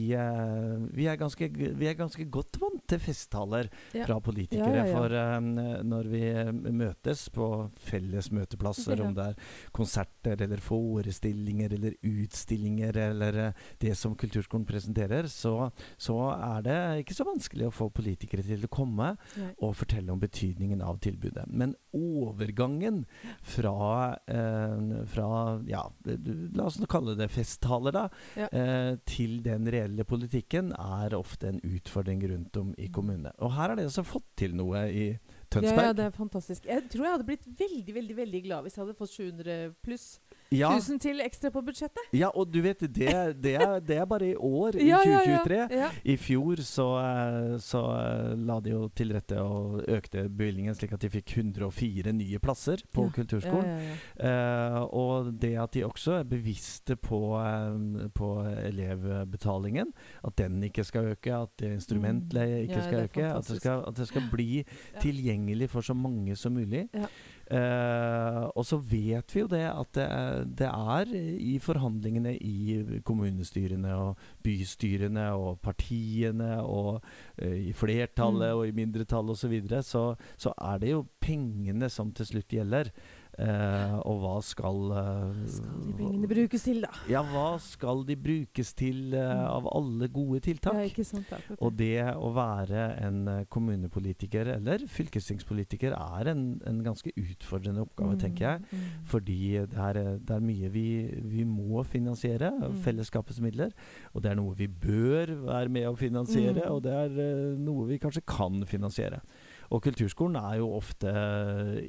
vi, 0.94 1.06
er 1.10 1.16
ganske, 1.18 1.48
vi 1.50 1.86
er 1.90 1.94
ganske 1.98 2.24
godt 2.30 2.58
vant 2.60 2.86
til 2.86 2.98
festtaler 2.98 3.68
Ja. 3.94 4.04
fra 4.06 4.20
politikere. 4.20 4.86
Ja. 4.86 4.94
For 4.94 5.10
eh, 5.12 5.82
når 5.82 6.08
vi 6.08 6.22
møtes 6.72 7.28
på 7.34 7.70
felles 7.78 8.30
møteplasser, 8.30 9.00
om 9.04 9.14
det 9.14 9.24
er 9.32 9.34
konserter 9.72 10.40
eller 10.40 10.58
forestillinger 10.58 11.72
eller 11.74 11.94
utstillinger 12.02 12.96
eller 12.96 13.54
det 13.82 13.96
som 13.98 14.14
kulturskolen 14.14 14.66
presenterer, 14.68 15.26
så, 15.28 15.70
så 15.98 16.16
er 16.34 16.62
det 16.66 16.78
ikke 17.04 17.16
så 17.18 17.26
vanskelig 17.28 17.68
å 17.68 17.74
få 17.74 17.90
politikere 17.94 18.44
til 18.46 18.64
å 18.64 18.70
komme 18.72 19.16
og 19.58 19.74
fortelle 19.76 20.12
om 20.14 20.20
betydningen 20.22 20.80
av 20.84 20.98
tilbudet. 21.00 21.23
Men 21.48 21.74
overgangen 21.94 23.04
fra, 23.42 24.16
eh, 24.26 25.04
fra 25.06 25.60
ja, 25.66 25.84
la 26.54 26.64
oss 26.68 26.80
kalle 26.88 27.16
det 27.18 27.30
festtaler, 27.30 27.92
da, 27.92 28.08
Ja. 28.36 28.48
eh, 28.52 28.96
til 29.06 29.42
den 29.42 29.66
reelle 29.66 30.04
politikken, 30.04 30.72
er 30.72 31.10
ofte 31.16 31.48
en 31.48 31.60
utfordring 31.60 32.22
rundt 32.30 32.56
om 32.56 32.74
i 32.78 32.88
kommunene. 32.88 33.32
Og 33.40 33.50
her 33.52 33.68
har 33.68 33.76
dere 33.76 33.86
altså 33.86 34.04
fått 34.04 34.26
til 34.36 34.54
noe 34.54 34.84
i 34.90 35.08
Ja, 35.54 35.60
Tønsberg. 35.60 35.84
ja, 35.84 35.92
det 35.92 36.04
er 36.06 36.10
fantastisk. 36.10 36.64
Jeg 36.66 36.88
tror 36.90 37.04
jeg 37.04 37.12
hadde 37.12 37.26
blitt 37.28 37.44
veldig 37.58 37.94
veldig, 37.94 38.16
veldig 38.16 38.42
glad 38.42 38.64
hvis 38.64 38.74
jeg 38.76 38.84
hadde 38.86 38.96
fått 38.98 39.10
700 39.14 39.74
pluss 39.84 40.18
Ja, 40.52 40.68
1000 40.76 41.00
til 41.00 41.20
ekstra 41.24 41.50
på 41.50 41.62
budsjettet. 41.64 42.02
ja, 42.12 42.28
og 42.28 42.50
du 42.52 42.60
vet, 42.62 42.80
det, 42.80 43.08
det, 43.42 43.54
er, 43.56 43.80
det 43.80 43.96
er 43.96 44.04
bare 44.06 44.28
i 44.28 44.34
år, 44.36 44.76
i 44.76 44.88
Ja, 44.88 44.98
ja, 45.04 45.22
ja. 45.24 45.38
2023. 45.40 45.78
Ja. 45.78 45.88
I 46.04 46.16
fjor 46.16 46.60
så, 46.62 46.86
eh, 47.00 47.56
så 47.64 47.80
eh, 47.96 48.34
la 48.38 48.60
de 48.60 48.70
jo 48.74 48.88
til 48.94 49.14
rette 49.16 49.40
og 49.40 49.80
økte 49.88 50.28
bevilgningen 50.28 50.74
slik 50.76 50.92
at 50.92 51.02
de 51.02 51.10
fikk 51.10 51.36
104 51.38 52.12
nye 52.12 52.38
plasser 52.38 52.84
på 52.92 53.08
kulturskolen. 53.16 53.82
Eh, 54.20 54.78
og 54.94 55.32
det 55.42 55.54
at 55.58 55.74
de 55.74 55.84
også 55.86 56.18
er 56.20 56.28
bevisste 56.28 56.96
på, 56.96 57.20
på 58.14 58.30
elevbetalingen, 58.68 59.92
at 60.24 60.36
den 60.38 60.62
ikke 60.62 60.84
skal 60.84 61.12
øke, 61.14 61.34
at 61.34 61.66
instrumentleie 61.72 62.62
ikke 62.62 62.74
Mm. 62.74 62.80
Ja, 62.80 62.86
skal 62.88 63.02
øke, 63.04 63.24
at 63.24 63.48
det 63.48 63.56
skal, 63.60 63.84
at 63.88 63.96
det 63.96 64.06
skal 64.08 64.22
bli 64.32 64.64
tilgjengelig 65.00 65.70
for 65.70 65.80
så 65.80 65.94
mange 65.94 66.36
som 66.36 66.52
mulig. 66.52 66.88
Eh, 67.50 68.42
og 68.56 68.64
så 68.64 68.78
vet 68.80 69.34
vi 69.34 69.42
jo 69.42 69.48
det 69.52 69.64
at 69.68 69.90
det 69.98 70.06
det 70.64 70.68
er 70.68 71.10
i 71.14 71.58
forhandlingene 71.60 72.32
i 72.40 73.00
kommunestyrene 73.04 73.92
og 73.94 74.22
bystyrene 74.42 75.26
og 75.36 75.60
partiene 75.60 76.62
og 76.62 77.02
eh, 77.36 77.68
i 77.68 77.72
flertallet 77.72 78.54
Mm. 78.54 78.58
og 78.58 78.68
i 78.68 78.72
mindretallet 78.72 79.30
osv., 79.30 79.44
så, 79.44 79.48
videre, 79.48 79.82
så 79.82 80.16
så 80.36 80.52
er 80.56 80.78
det 80.78 80.90
jo 80.90 81.06
pengene 81.20 81.88
som 81.90 82.12
til 82.12 82.26
slutt 82.26 82.48
gjelder. 82.48 82.90
Eh, 83.36 83.94
og 84.06 84.20
hva 84.22 84.34
skal 84.46 84.76
eh, 84.94 85.30
Hva 85.34 85.48
skal 85.50 85.80
de 85.88 85.92
pengene 85.98 86.28
brukes 86.30 86.62
til, 86.62 86.80
da? 86.84 86.90
Ja, 87.10 87.22
hva 87.26 87.58
skal 87.58 88.04
de 88.06 88.14
brukes 88.16 88.72
til 88.78 89.14
eh, 89.14 89.32
Mm. 89.34 89.46
av 89.50 89.66
alle 89.74 90.08
gode 90.08 90.38
tiltak? 90.40 90.74
Ja, 90.78 90.84
ikke 90.86 91.04
sant? 91.04 91.26
akkurat 91.34 91.58
Og 91.60 91.74
det. 91.76 91.98
å 92.14 92.28
være 92.32 92.84
en 93.02 93.26
eh, 93.28 93.44
kommunepolitiker 93.50 94.46
eller 94.54 94.78
fylkestingspolitiker 94.86 95.96
er 95.96 96.30
en, 96.30 96.60
en 96.66 96.82
ganske 96.84 97.10
utfordrende 97.16 97.82
oppgave, 97.82 98.14
Mm, 98.14 98.20
tenker 98.20 98.44
jeg. 98.46 98.60
mm. 98.70 98.84
Fordi 99.10 99.38
det 99.66 99.78
er, 99.78 99.96
eh, 99.98 100.18
det 100.18 100.30
er 100.36 100.40
mye 100.40 100.70
vi, 100.70 100.86
vi 101.24 101.44
må 101.44 101.82
finansiere, 101.84 102.52
Mm. 102.54 102.78
fellesskapets 102.84 103.40
midler. 103.40 103.72
Og 104.14 104.22
det 104.22 104.30
er 104.30 104.36
noe 104.36 104.54
vi 104.54 104.66
bør 104.68 105.34
være 105.46 105.68
med 105.68 105.86
å 105.88 105.96
finansiere, 105.98 106.62
Mm. 106.62 106.70
og 106.70 106.82
det 106.82 106.92
er 106.92 107.18
eh, 107.18 107.58
noe 107.58 107.86
vi 107.88 107.98
kanskje 107.98 108.22
kan 108.26 108.62
finansiere. 108.64 109.20
Og 109.74 109.82
kulturskolen 109.82 110.36
er 110.38 110.60
jo 110.60 110.68
ofte 110.76 111.10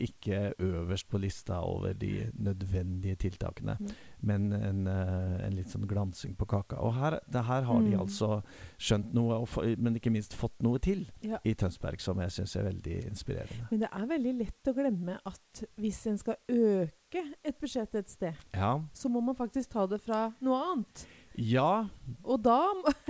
ikke 0.01 0.53
øverst 0.65 1.07
på 1.11 1.19
lista 1.21 1.59
over 1.61 1.93
de 1.93 2.31
nødvendige 2.33 3.15
tiltakene, 3.15 3.75
mm. 3.79 3.91
men 4.25 4.47
en, 4.57 4.87
eh, 4.89 5.45
en 5.45 5.53
litt 5.53 5.69
sånn 5.69 5.85
glansing 5.89 6.33
på 6.39 6.47
kaka. 6.49 6.79
Og 6.81 6.95
her, 6.97 7.19
det 7.29 7.43
her 7.45 7.61
har 7.69 7.81
de 7.85 7.93
Mm. 7.95 7.99
altså 8.01 8.41
skjønt 8.79 9.13
noe, 9.13 9.37
men 9.77 9.95
ikke 9.95 10.11
minst 10.11 10.33
fått 10.33 10.57
noe 10.65 10.79
til 10.79 11.05
Ja. 11.21 11.37
i 11.45 11.53
Tønsberg, 11.53 12.01
som 12.01 12.17
jeg 12.19 12.29
syns 12.31 12.55
er 12.55 12.63
veldig 12.71 13.05
inspirerende. 13.11 13.67
Men 13.71 13.79
det 13.79 13.89
er 13.91 14.05
veldig 14.07 14.37
lett 14.39 14.67
å 14.67 14.73
glemme 14.73 15.19
at 15.25 15.63
hvis 15.77 16.07
en 16.07 16.17
skal 16.17 16.35
øke 16.49 17.21
et 17.45 17.59
budsjett 17.61 17.93
et 17.95 18.09
sted, 18.09 18.33
Ja. 18.53 18.79
så 18.93 19.09
må 19.09 19.21
man 19.23 19.35
faktisk 19.35 19.69
ta 19.69 19.85
det 19.85 20.01
fra 20.01 20.33
noe 20.41 20.73
annet. 20.73 21.05
Ja, 21.37 21.87
Og 22.23 22.37
da 22.45 22.59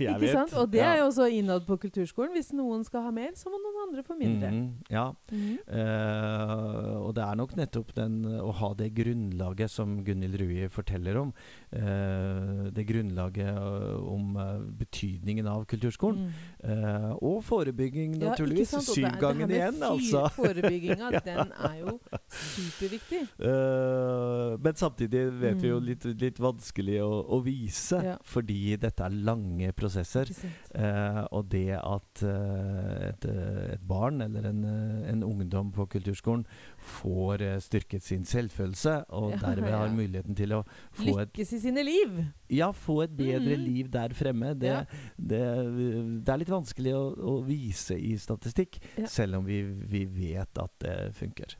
Ikke 0.00 0.30
sant? 0.32 0.54
Og 0.58 0.70
det 0.72 0.80
ja. 0.80 0.94
er 0.94 0.98
jo 1.02 1.08
også 1.10 1.26
innad 1.30 1.66
på 1.68 1.76
kulturskolen. 1.82 2.32
Hvis 2.34 2.50
noen 2.56 2.82
skal 2.86 3.04
ha 3.06 3.12
mer, 3.14 3.30
så 3.38 3.50
må 3.52 3.60
noen 3.62 3.82
andre 3.86 4.02
få 4.06 4.16
mindre. 4.18 4.50
Mm, 4.50 4.64
ja. 4.90 5.04
Mm. 5.30 5.58
Uh, 5.68 7.04
og 7.04 7.12
det 7.16 7.24
er 7.24 7.38
nok 7.38 7.54
nettopp 7.58 7.92
den 7.96 8.16
å 8.40 8.50
ha 8.58 8.70
det 8.78 8.90
grunnlaget 8.96 9.70
som 9.72 9.96
Gunhild 10.06 10.38
Rui 10.40 10.64
forteller 10.72 11.20
om. 11.20 11.30
Uh, 11.74 12.70
det 12.74 12.86
grunnlaget 12.88 13.50
eh, 13.50 14.08
om 14.08 14.36
uh, 14.38 14.58
betydningen 14.78 15.46
av 15.50 15.64
kulturskolen. 15.70 16.30
Mm. 16.64 17.14
Og 17.20 17.38
forebygging, 17.44 18.16
Ja, 18.18 18.32
naturligvis. 18.32 18.72
Ja, 18.74 18.82
Syvgangen 18.84 19.50
igjen, 19.52 19.80
altså. 19.84 20.26
Forebygginga, 20.36 21.10
den 21.28 21.52
er 21.54 21.74
jo 21.82 21.98
superviktig. 22.32 23.24
Men 24.64 24.78
samtidig 24.80 25.26
vet 25.42 25.60
vi 25.62 25.68
jo 25.70 25.80
Mm. 25.84 25.88
litt, 25.90 26.04
litt 26.20 26.38
vanskelig 26.40 27.00
å, 27.04 27.10
å 27.36 27.40
vise, 27.44 28.00
Ja. 28.04 28.16
fordi 28.24 28.76
dette 28.80 29.04
er 29.04 29.10
lange 29.10 29.72
prosesser. 29.72 30.26
Eh, 30.74 31.20
og 31.30 31.48
det 31.52 31.76
at 31.78 32.22
eh, 32.22 33.08
et, 33.10 33.24
eh, 33.30 33.72
et 33.74 33.84
barn 33.86 34.20
eller 34.24 34.48
en, 34.50 34.64
eh, 34.64 35.10
en 35.12 35.22
ungdom 35.22 35.70
på 35.72 35.86
kulturskolen 35.88 36.44
får 36.78 37.40
eh, 37.42 37.58
styrket 37.60 38.02
sin 38.02 38.24
selvfølelse, 38.24 39.04
og 39.10 39.30
Ja, 39.32 39.36
derved 39.44 39.70
har 39.72 39.86
ja. 39.86 39.92
muligheten 39.94 40.34
til 40.36 40.52
å 40.52 40.64
få 40.92 41.18
et, 41.20 41.32
Lykkes 41.34 41.52
i 41.52 41.60
sine 41.60 41.84
liv. 41.84 42.24
ja, 42.50 42.70
få 42.72 43.02
et 43.04 43.16
bedre 43.16 43.56
Mhm. 43.56 43.64
liv 43.64 43.90
der 43.90 44.08
fremme. 44.14 44.54
Det, 44.58 44.86
det, 45.18 45.42
det 46.24 46.28
er 46.32 46.38
litt 46.38 46.48
vanskelig 46.52 46.92
å, 46.94 47.04
å 47.18 47.44
vise 47.46 47.96
i 47.98 48.16
statistikk, 48.16 48.78
selv 49.06 49.36
om 49.38 49.44
vi, 49.46 49.62
vi 49.62 50.04
vet 50.04 50.58
at 50.58 50.70
det 50.80 51.14
funker. 51.14 51.54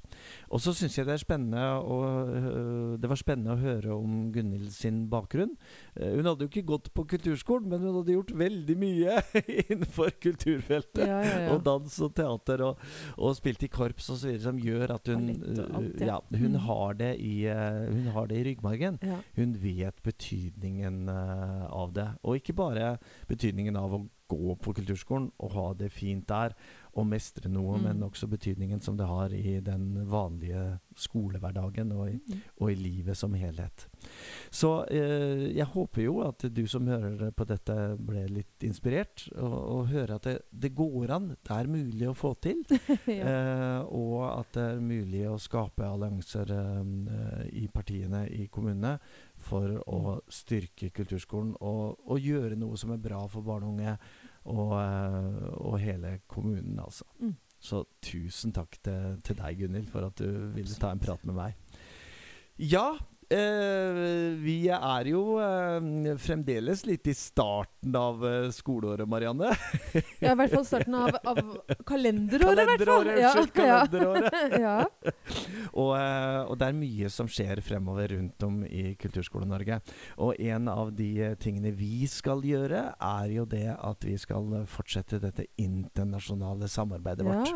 Og 0.50 0.60
så 0.60 0.72
syns 0.74 0.96
jeg 0.96 1.06
det 1.06 1.14
er 1.14 1.24
spennende 1.24 1.64
å, 1.82 1.98
øh, 2.28 2.96
Det 3.00 3.08
var 3.10 3.16
spennende 3.18 3.54
å 3.56 3.60
høre 3.60 3.92
om 3.96 4.30
Gunhild 4.32 4.70
sin 4.72 5.08
bakgrunn. 5.10 5.56
Eh, 5.96 6.10
Hun 6.16 6.26
hadde 6.26 6.46
jo 6.46 6.50
ikke 6.50 6.64
gått 6.66 6.88
på 6.94 7.04
kulturskolen, 7.14 7.68
men 7.70 7.80
hun 7.84 7.98
hadde 8.00 8.14
gjort 8.16 8.32
veldig 8.40 8.76
mye 8.80 9.16
innenfor 9.68 10.10
kulturfeltet. 10.22 11.04
Ja, 11.06 11.20
ja, 11.22 11.36
ja. 11.44 11.52
Og 11.54 11.62
dans 11.66 11.98
og 12.02 12.14
teater 12.18 12.64
og, 12.66 12.82
og 13.18 13.36
spilt 13.38 13.62
i 13.66 13.70
korps 13.72 14.10
osv. 14.14 14.34
som 14.42 14.58
gjør 14.58 14.94
at 14.96 15.08
hun 15.12 15.28
alt, 15.34 16.00
uh, 16.00 16.06
ja. 16.06 16.18
hun, 16.34 16.50
Mm. 16.54 16.60
har 16.66 16.94
det 16.98 17.12
i, 17.20 17.34
uh, 17.50 17.86
hun 17.90 18.10
har 18.14 18.26
det 18.30 18.36
i 18.40 18.44
ryggmargen. 18.50 18.98
Hun 19.36 19.54
vet 19.62 20.02
betydningen 20.04 21.08
av 21.08 21.92
det. 21.96 22.08
Og 22.22 22.36
ikke 22.40 22.54
bare 22.56 22.96
betydningen 23.28 23.76
av 23.76 23.94
å 23.98 24.02
gå 24.30 24.54
på 24.56 24.72
kulturskolen 24.78 25.30
og 25.38 25.50
ha 25.52 25.66
det 25.76 25.90
fint 25.92 26.24
der 26.30 26.54
og 26.96 27.06
mestre 27.10 27.48
noe, 27.50 27.76
Mm. 27.78 27.82
men 27.82 28.02
også 28.06 28.28
betydningen 28.30 28.80
som 28.82 28.96
det 28.96 29.06
har 29.06 29.32
i 29.34 29.60
den 29.60 30.04
vanlige 30.06 30.78
skolehverdagen 30.96 31.92
og 31.92 32.08
i, 32.10 32.12
Mm. 32.14 32.40
og 32.60 32.70
i 32.70 32.74
livet 32.74 33.16
som 33.16 33.32
helhet. 33.34 33.86
Så 34.50 34.84
eh, 34.90 35.56
jeg 35.56 35.66
håper 35.66 36.02
jo 36.04 36.20
at 36.28 36.38
du 36.54 36.66
som 36.66 36.86
hører 36.86 37.30
på 37.32 37.44
dette, 37.46 37.96
ble 37.98 38.26
litt 38.28 38.62
inspirert, 38.62 39.28
og, 39.36 39.52
og 39.52 39.86
hører 39.88 40.14
at 40.14 40.22
det, 40.28 40.38
det 40.52 40.74
går 40.74 41.10
an, 41.10 41.28
det 41.42 41.50
er 41.50 41.66
mulig 41.66 42.08
å 42.08 42.14
få 42.14 42.34
til. 42.40 42.62
ja. 43.06 43.24
Eh, 43.24 43.80
og 43.90 44.38
at 44.40 44.52
det 44.54 44.62
er 44.74 44.80
mulig 44.80 45.24
å 45.28 45.38
skape 45.40 45.84
allianser 45.86 46.50
eh, 46.50 47.48
i 47.64 47.66
partiene 47.68 48.26
i 48.30 48.46
kommunene 48.46 48.98
for 49.44 49.68
å 49.90 50.20
styrke 50.32 50.90
kulturskolen 50.94 51.54
og, 51.60 51.98
og 52.06 52.20
gjøre 52.22 52.56
noe 52.56 52.76
som 52.80 52.92
er 52.94 53.02
bra 53.02 53.26
for 53.28 53.42
barn 53.44 53.64
og 53.66 53.74
unge 53.74 53.96
og, 54.44 54.74
eh, 54.80 55.48
og 55.64 55.78
hele 55.80 56.18
kommunen, 56.28 56.78
altså. 56.78 57.06
Mm. 57.20 57.34
Så 57.64 57.84
tusen 58.04 58.52
takk 58.52 58.76
til, 58.84 59.20
til 59.24 59.38
deg, 59.38 59.58
Gunhild, 59.62 59.88
for 59.88 60.04
at 60.10 60.20
du 60.20 60.50
ville 60.52 60.76
ta 60.80 60.92
en 60.92 61.00
prat 61.00 61.22
med 61.24 61.38
meg. 61.38 61.54
Ja, 62.60 62.92
eh, 63.32 63.98
vi 64.40 64.56
er 64.72 65.08
jo 65.08 65.22
eh, 65.42 66.14
fremdeles 66.20 66.84
litt 66.88 67.06
i 67.10 67.14
starten 67.16 67.94
av 67.96 68.24
eh, 68.26 68.48
skoleåret, 68.54 69.08
Marianne. 69.08 69.52
ja, 70.24 70.32
i 70.32 70.36
hvert 70.38 70.54
fall 70.54 70.66
starten 70.68 70.96
av, 70.98 71.16
av 71.24 71.40
kalenderåret, 71.88 72.62
i 72.62 72.68
hvert 72.70 72.84
fall. 72.88 73.10
Unnskyld, 73.14 73.52
kalenderåret. 73.56 74.48
ja. 74.64 74.76
Og, 75.72 75.92
eh, 75.98 76.40
og 76.44 76.58
det 76.60 76.68
er 76.68 76.78
mye 76.78 77.12
som 77.12 77.30
skjer 77.30 77.62
fremover 77.64 78.16
rundt 78.16 78.46
om 78.46 78.60
i 78.68 78.94
Kulturskole-Norge. 79.00 79.80
Og 80.24 80.40
en 80.40 80.70
av 80.72 80.92
de 80.96 81.10
tingene 81.42 81.74
vi 81.76 82.04
skal 82.10 82.44
gjøre, 82.44 82.86
er 82.94 83.34
jo 83.34 83.46
det 83.48 83.68
at 83.74 84.06
vi 84.06 84.18
skal 84.20 84.64
fortsette 84.70 85.22
dette 85.22 85.48
internasjonale 85.60 86.68
samarbeidet 86.70 87.26
vårt. 87.26 87.54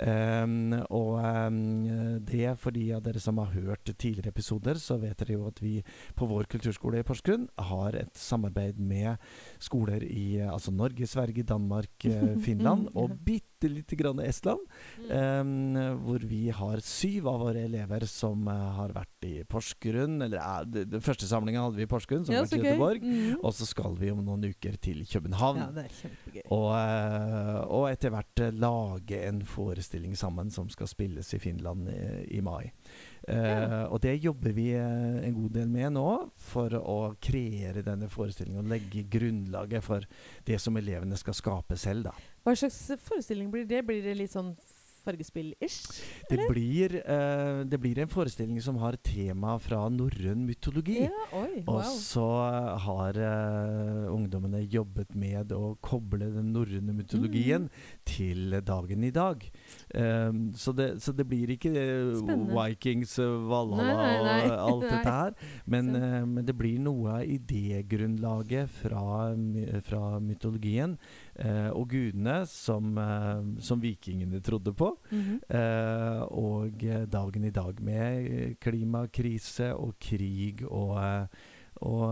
Ehm, 0.00 0.72
og 0.88 1.18
um, 1.20 2.20
det 2.24 2.54
fordi 2.60 2.86
av 2.96 3.02
dere 3.04 3.20
som 3.22 3.40
har 3.42 3.52
hørt 3.52 3.90
tidligere 3.90 4.32
episoder, 4.32 4.80
så 4.80 4.96
vet 5.02 5.18
dere 5.20 5.36
jo 5.36 5.46
at 5.50 5.60
vi 5.62 5.78
på 6.16 6.28
vår 6.30 6.48
kulturskole 6.50 7.02
i 7.02 7.06
Porsgrunn 7.06 7.48
har 7.70 7.98
et 7.98 8.12
samarbeid 8.16 8.80
med 8.80 9.20
skoler 9.60 10.04
i 10.06 10.40
altså 10.46 10.72
Norge, 10.72 11.08
Sverige, 11.10 11.44
Danmark, 11.44 11.92
eh, 12.04 12.36
Finland 12.46 12.80
Mm, 12.80 12.96
og 12.96 13.10
ja. 13.10 13.16
Bitte 13.60 13.74
lite 13.74 13.96
grann 13.96 14.20
Estland. 14.20 14.60
Mm. 14.98 15.10
Ehm, 15.10 15.98
hvor 16.04 16.18
vi 16.18 16.50
har 16.50 16.80
syv 16.80 17.28
av 17.28 17.40
våre 17.40 17.60
elever 17.60 18.06
som 18.06 18.48
eh, 18.48 18.54
har 18.76 18.92
vært 18.92 19.26
i 19.26 19.44
Porsgrunn. 19.44 20.22
Eller 20.22 20.38
eh, 20.38 20.64
det, 20.66 20.84
den 20.90 21.04
første 21.04 21.26
samlinga 21.28 21.66
hadde 21.66 21.76
vi 21.76 21.84
i 21.84 21.90
Porsgrunn, 21.90 22.24
som 22.24 22.34
ja, 22.34 22.44
var 22.44 22.56
i. 22.56 22.60
Göteborg. 22.60 23.04
Mm. 23.04 23.36
Og 23.42 23.54
så 23.54 23.68
skal 23.68 23.96
vi 24.00 24.10
om 24.12 24.24
noen 24.24 24.48
uker 24.50 24.76
til 24.80 25.04
København. 25.08 25.60
Ja, 25.60 25.68
det 25.76 25.86
er 25.86 25.94
kjempegøy. 26.00 26.42
Og, 26.56 26.70
og 27.76 27.86
etter 27.90 28.14
hvert 28.14 28.44
lage 28.56 29.22
en 29.28 29.44
forestilling 29.46 30.16
sammen 30.18 30.50
som 30.50 30.70
skal 30.72 30.90
spilles 30.90 31.34
i 31.36 31.42
Finland 31.42 31.90
i, 31.92 32.00
i 32.38 32.44
mai. 32.44 32.70
Uh. 33.28 33.84
Og 33.92 34.00
det 34.02 34.14
jobber 34.24 34.54
vi 34.56 34.70
uh, 34.72 35.20
en 35.20 35.34
god 35.36 35.50
del 35.58 35.68
med 35.70 35.92
nå, 35.94 36.06
for 36.40 36.72
å 36.78 37.12
kreere 37.22 37.84
denne 37.84 38.08
forestillingen 38.10 38.64
og 38.64 38.72
legge 38.72 39.04
grunnlaget 39.12 39.84
for 39.84 40.06
det 40.48 40.56
som 40.62 40.78
elevene 40.80 41.18
skal 41.20 41.36
skape 41.36 41.76
selv. 41.78 42.08
da. 42.08 42.29
Hva 42.44 42.56
slags 42.56 42.82
forestilling 43.04 43.50
blir 43.52 43.66
det? 43.68 43.82
Blir 43.86 44.02
det 44.04 44.16
litt 44.18 44.32
sånn 44.32 44.54
fargespill-ish? 45.00 45.78
Det 46.28 46.36
uh, 46.42 46.48
blir, 46.52 46.92
eh, 47.00 47.60
det 47.64 47.78
blir 47.80 47.98
en 48.02 48.08
forestilling 48.12 48.58
som 48.60 48.76
har 48.82 48.98
tema 49.00 49.54
fra 49.58 49.78
norrøn 49.88 50.42
mytologi. 50.44 50.98
Ja, 51.06 51.22
oi, 51.38 51.62
Og 51.72 51.80
så 51.88 52.26
har 52.84 53.16
uh, 53.16 54.10
ungdommene 54.12 54.60
jobbet 54.68 55.14
med 55.16 55.54
å 55.56 55.70
koble 55.80 56.28
den 56.34 56.50
norrøne 56.52 56.92
mytologien 56.98 57.64
Mm. 57.70 57.70
til 58.10 58.58
dagen 58.66 59.04
i 59.04 59.10
dag. 59.10 59.40
Um, 59.94 60.52
så, 60.52 60.72
det, 60.76 60.90
så 61.00 61.12
det 61.16 61.24
blir 61.26 61.48
ikke 61.56 61.72
eh, 61.72 62.12
Spennende. 62.20 62.52
Vikings, 62.54 63.16
eh, 63.24 63.34
Valhalla 63.48 63.96
og 64.20 64.28
alt 64.52 64.82
Nei. 64.84 64.90
dette 64.92 65.14
her. 65.16 65.34
Men, 65.64 65.90
eh, 65.96 66.20
men 66.28 66.44
det 66.44 66.54
blir 66.60 66.76
noe 66.84 67.16
av 67.22 67.24
idégrunnlaget 67.24 68.68
fra, 68.82 69.04
fra 69.88 70.02
mytologien 70.20 70.96
eh, 71.40 71.70
og 71.72 71.88
gudene 71.90 72.42
som, 72.46 72.92
eh, 72.98 73.42
som 73.64 73.80
vikingene 73.82 74.40
trodde 74.44 74.74
på. 74.76 74.92
Mhm. 75.10 75.40
Eh, 75.48 76.22
og 76.30 76.84
eh, 76.84 77.06
dagen 77.10 77.44
i 77.44 77.54
dag 77.54 77.80
med 77.80 78.58
klimakrise 78.60 79.72
og 79.74 79.96
krig 80.00 80.64
og, 80.68 80.98
og, 81.80 82.04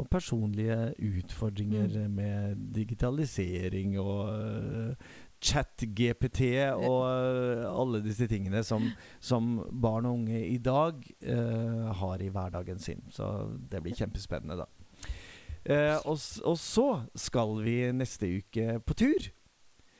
og 0.00 0.08
personlige 0.10 0.94
utfordringer 0.98 1.94
Mm. 2.04 2.10
med 2.14 2.56
digitalisering 2.74 3.98
og 4.00 4.28
uh, 4.28 4.94
chat-GPT 5.44 6.72
og 6.72 7.00
uh, 7.04 7.80
alle 7.80 8.00
disse 8.04 8.26
tingene 8.30 8.62
som, 8.64 8.86
som 9.20 9.58
barn 9.70 10.06
og 10.08 10.18
unge 10.20 10.40
i 10.48 10.58
dag 10.58 11.00
uh, 11.28 11.92
har 12.00 12.22
i 12.24 12.30
hverdagen 12.32 12.78
sin. 12.78 13.02
Så 13.10 13.28
det 13.70 13.82
blir 13.84 13.96
kjempespennende, 13.96 14.56
da. 14.64 14.68
Eh, 15.64 15.96
og, 16.04 16.18
og 16.44 16.58
så 16.60 16.88
skal 17.16 17.56
vi 17.64 17.78
neste 17.96 18.28
uke 18.42 18.78
på 18.84 18.94
tur. 19.00 19.30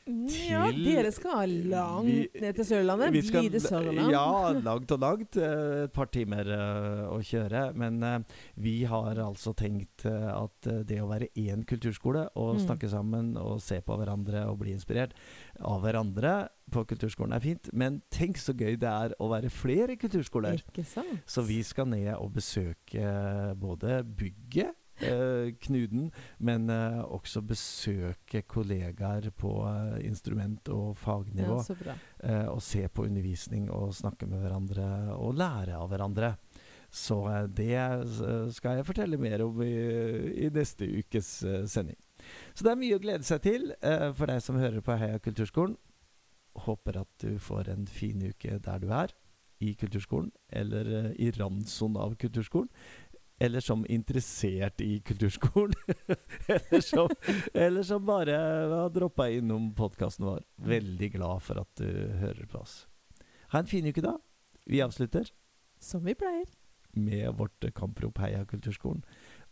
Ja, 0.05 0.67
dere 0.69 1.09
skal 1.17 1.49
langt 1.73 2.05
Vi- 2.05 2.41
ned 2.43 2.55
til 2.59 2.65
Sørlandet. 2.69 3.11
vi 3.11 3.23
skal- 3.23 3.49
Sørland. 3.59 4.11
Ja, 4.13 4.53
langt 4.53 4.91
og 4.93 5.01
langt. 5.01 5.37
eh, 5.39 5.85
Et 5.85 5.93
par 5.95 6.05
timer 6.13 6.45
eh, 6.45 7.09
å 7.09 7.17
kjøre. 7.25 7.75
Men 7.75 8.27
vi 8.55 8.85
har 8.85 9.15
altså 9.17 9.55
tenkt 9.57 10.05
at 10.05 10.61
det 10.87 11.01
å 11.01 11.09
være 11.09 11.31
én 11.35 11.65
kulturskole 11.65 12.29
og 12.37 12.57
Mm. 12.59 12.67
snakke 12.67 12.91
sammen 12.91 13.39
og 13.39 13.63
se 13.63 13.81
på 13.81 13.97
hverandre 13.97 14.45
og 14.47 14.59
bli 14.59 14.73
inspirert 14.75 15.13
av 15.59 15.81
hverandre 15.81 16.51
på 16.71 16.85
kulturskolen 16.87 17.33
er 17.33 17.41
fint. 17.41 17.73
Men 17.73 18.03
tenk 18.11 18.37
så 18.37 18.53
gøy 18.53 18.77
det 18.79 18.83
er 18.91 19.15
å 19.19 19.31
være 19.31 19.49
flere 19.51 19.97
kulturskoler. 19.97 20.61
Så 21.27 21.47
vi 21.47 21.63
skal 21.63 21.87
ned 21.87 22.15
og 22.21 22.31
besøke 22.35 23.57
både 23.59 24.05
bygget, 24.05 24.75
Knuden, 25.65 26.11
men 26.39 26.69
eh, 26.71 27.01
også 27.03 27.43
besøke 27.43 28.45
kollegaer 28.47 29.31
på 29.35 29.57
eh, 29.67 30.05
instrument- 30.07 30.71
og 30.71 30.95
fagnivå. 30.97 31.59
Ja, 31.83 31.97
eh, 32.23 32.47
og 32.53 32.63
se 32.63 32.87
på 32.89 33.09
undervisning 33.09 33.71
og 33.75 33.95
snakke 33.95 34.29
med 34.31 34.45
hverandre 34.45 34.87
og 35.17 35.35
lære 35.41 35.75
av 35.81 35.91
hverandre. 35.91 36.35
Så 36.95 37.19
eh, 37.27 37.49
det 37.51 37.73
eh, 37.75 38.53
skal 38.55 38.79
jeg 38.79 38.87
fortelle 38.87 39.19
mer 39.19 39.43
om 39.45 39.63
i, 39.67 39.75
i 40.47 40.53
neste 40.55 40.87
ukes 41.01 41.37
eh, 41.43 41.65
sending. 41.67 41.99
Så 42.55 42.65
det 42.65 42.71
er 42.73 42.81
mye 42.81 42.97
å 42.97 43.03
glede 43.03 43.27
seg 43.27 43.43
til 43.45 43.73
eh, 43.83 44.09
for 44.15 44.31
deg 44.31 44.41
som 44.45 44.61
hører 44.63 44.85
på 44.85 44.97
Heia 45.01 45.19
kulturskolen. 45.19 45.77
Håper 46.65 47.03
at 47.03 47.11
du 47.19 47.35
får 47.43 47.73
en 47.73 47.89
fin 47.91 48.23
uke 48.23 48.61
der 48.63 48.79
du 48.79 48.93
er, 48.95 49.11
i 49.65 49.73
kulturskolen, 49.79 50.31
eller 50.53 50.89
eh, 50.99 51.11
i 51.19 51.31
randsonen 51.35 51.99
av 52.01 52.15
kulturskolen. 52.21 52.71
Eller 53.39 53.61
som 53.61 53.87
interessert 53.91 54.81
i 54.81 55.01
kulturskolen. 55.01 55.75
eller, 56.47 56.81
som, 56.81 57.09
eller 57.55 57.83
som 57.83 58.07
bare 58.07 58.37
har 58.71 58.93
droppa 58.95 59.29
innom 59.31 59.73
podkasten 59.75 60.27
vår. 60.27 60.45
Veldig 60.57 61.13
glad 61.17 61.43
for 61.43 61.59
at 61.65 61.71
du 61.81 61.89
hører 62.21 62.47
på 62.47 62.63
oss. 62.63 62.85
Ha 63.51 63.63
en 63.63 63.71
fin 63.71 63.87
uke, 63.87 64.05
da. 64.05 64.17
Vi 64.65 64.81
avslutter 64.83 65.29
Som 65.81 66.05
vi 66.05 66.15
pleier. 66.15 66.47
med 66.95 67.35
vårt 67.35 67.65
kamprop 67.75 68.19
Heia 68.23 68.45
kulturskolen. 68.47 69.03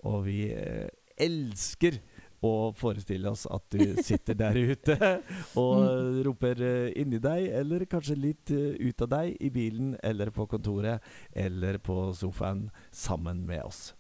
Og 0.06 0.24
vi 0.24 0.52
eh, 0.54 0.88
elsker 1.18 1.98
å 2.42 2.72
forestille 2.76 3.30
oss 3.30 3.44
at 3.46 3.64
du 3.70 4.02
sitter 4.02 4.36
der 4.38 4.58
ute 4.58 4.96
og 5.62 6.22
roper 6.26 6.62
eh, 6.66 6.92
inni 7.00 7.20
deg, 7.22 7.48
eller 7.62 7.86
kanskje 7.90 8.18
litt 8.18 8.52
eh, 8.54 8.74
ut 8.82 9.06
av 9.06 9.12
deg, 9.14 9.36
i 9.40 9.50
bilen 9.54 9.94
eller 10.02 10.32
på 10.34 10.48
kontoret 10.50 11.02
eller 11.32 11.78
på 11.78 12.10
sofaen 12.18 12.68
sammen 12.90 13.46
med 13.46 13.62
oss. 13.64 13.92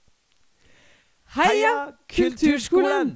Heia! 1.36 1.92
Kulturskolen! 2.12 3.14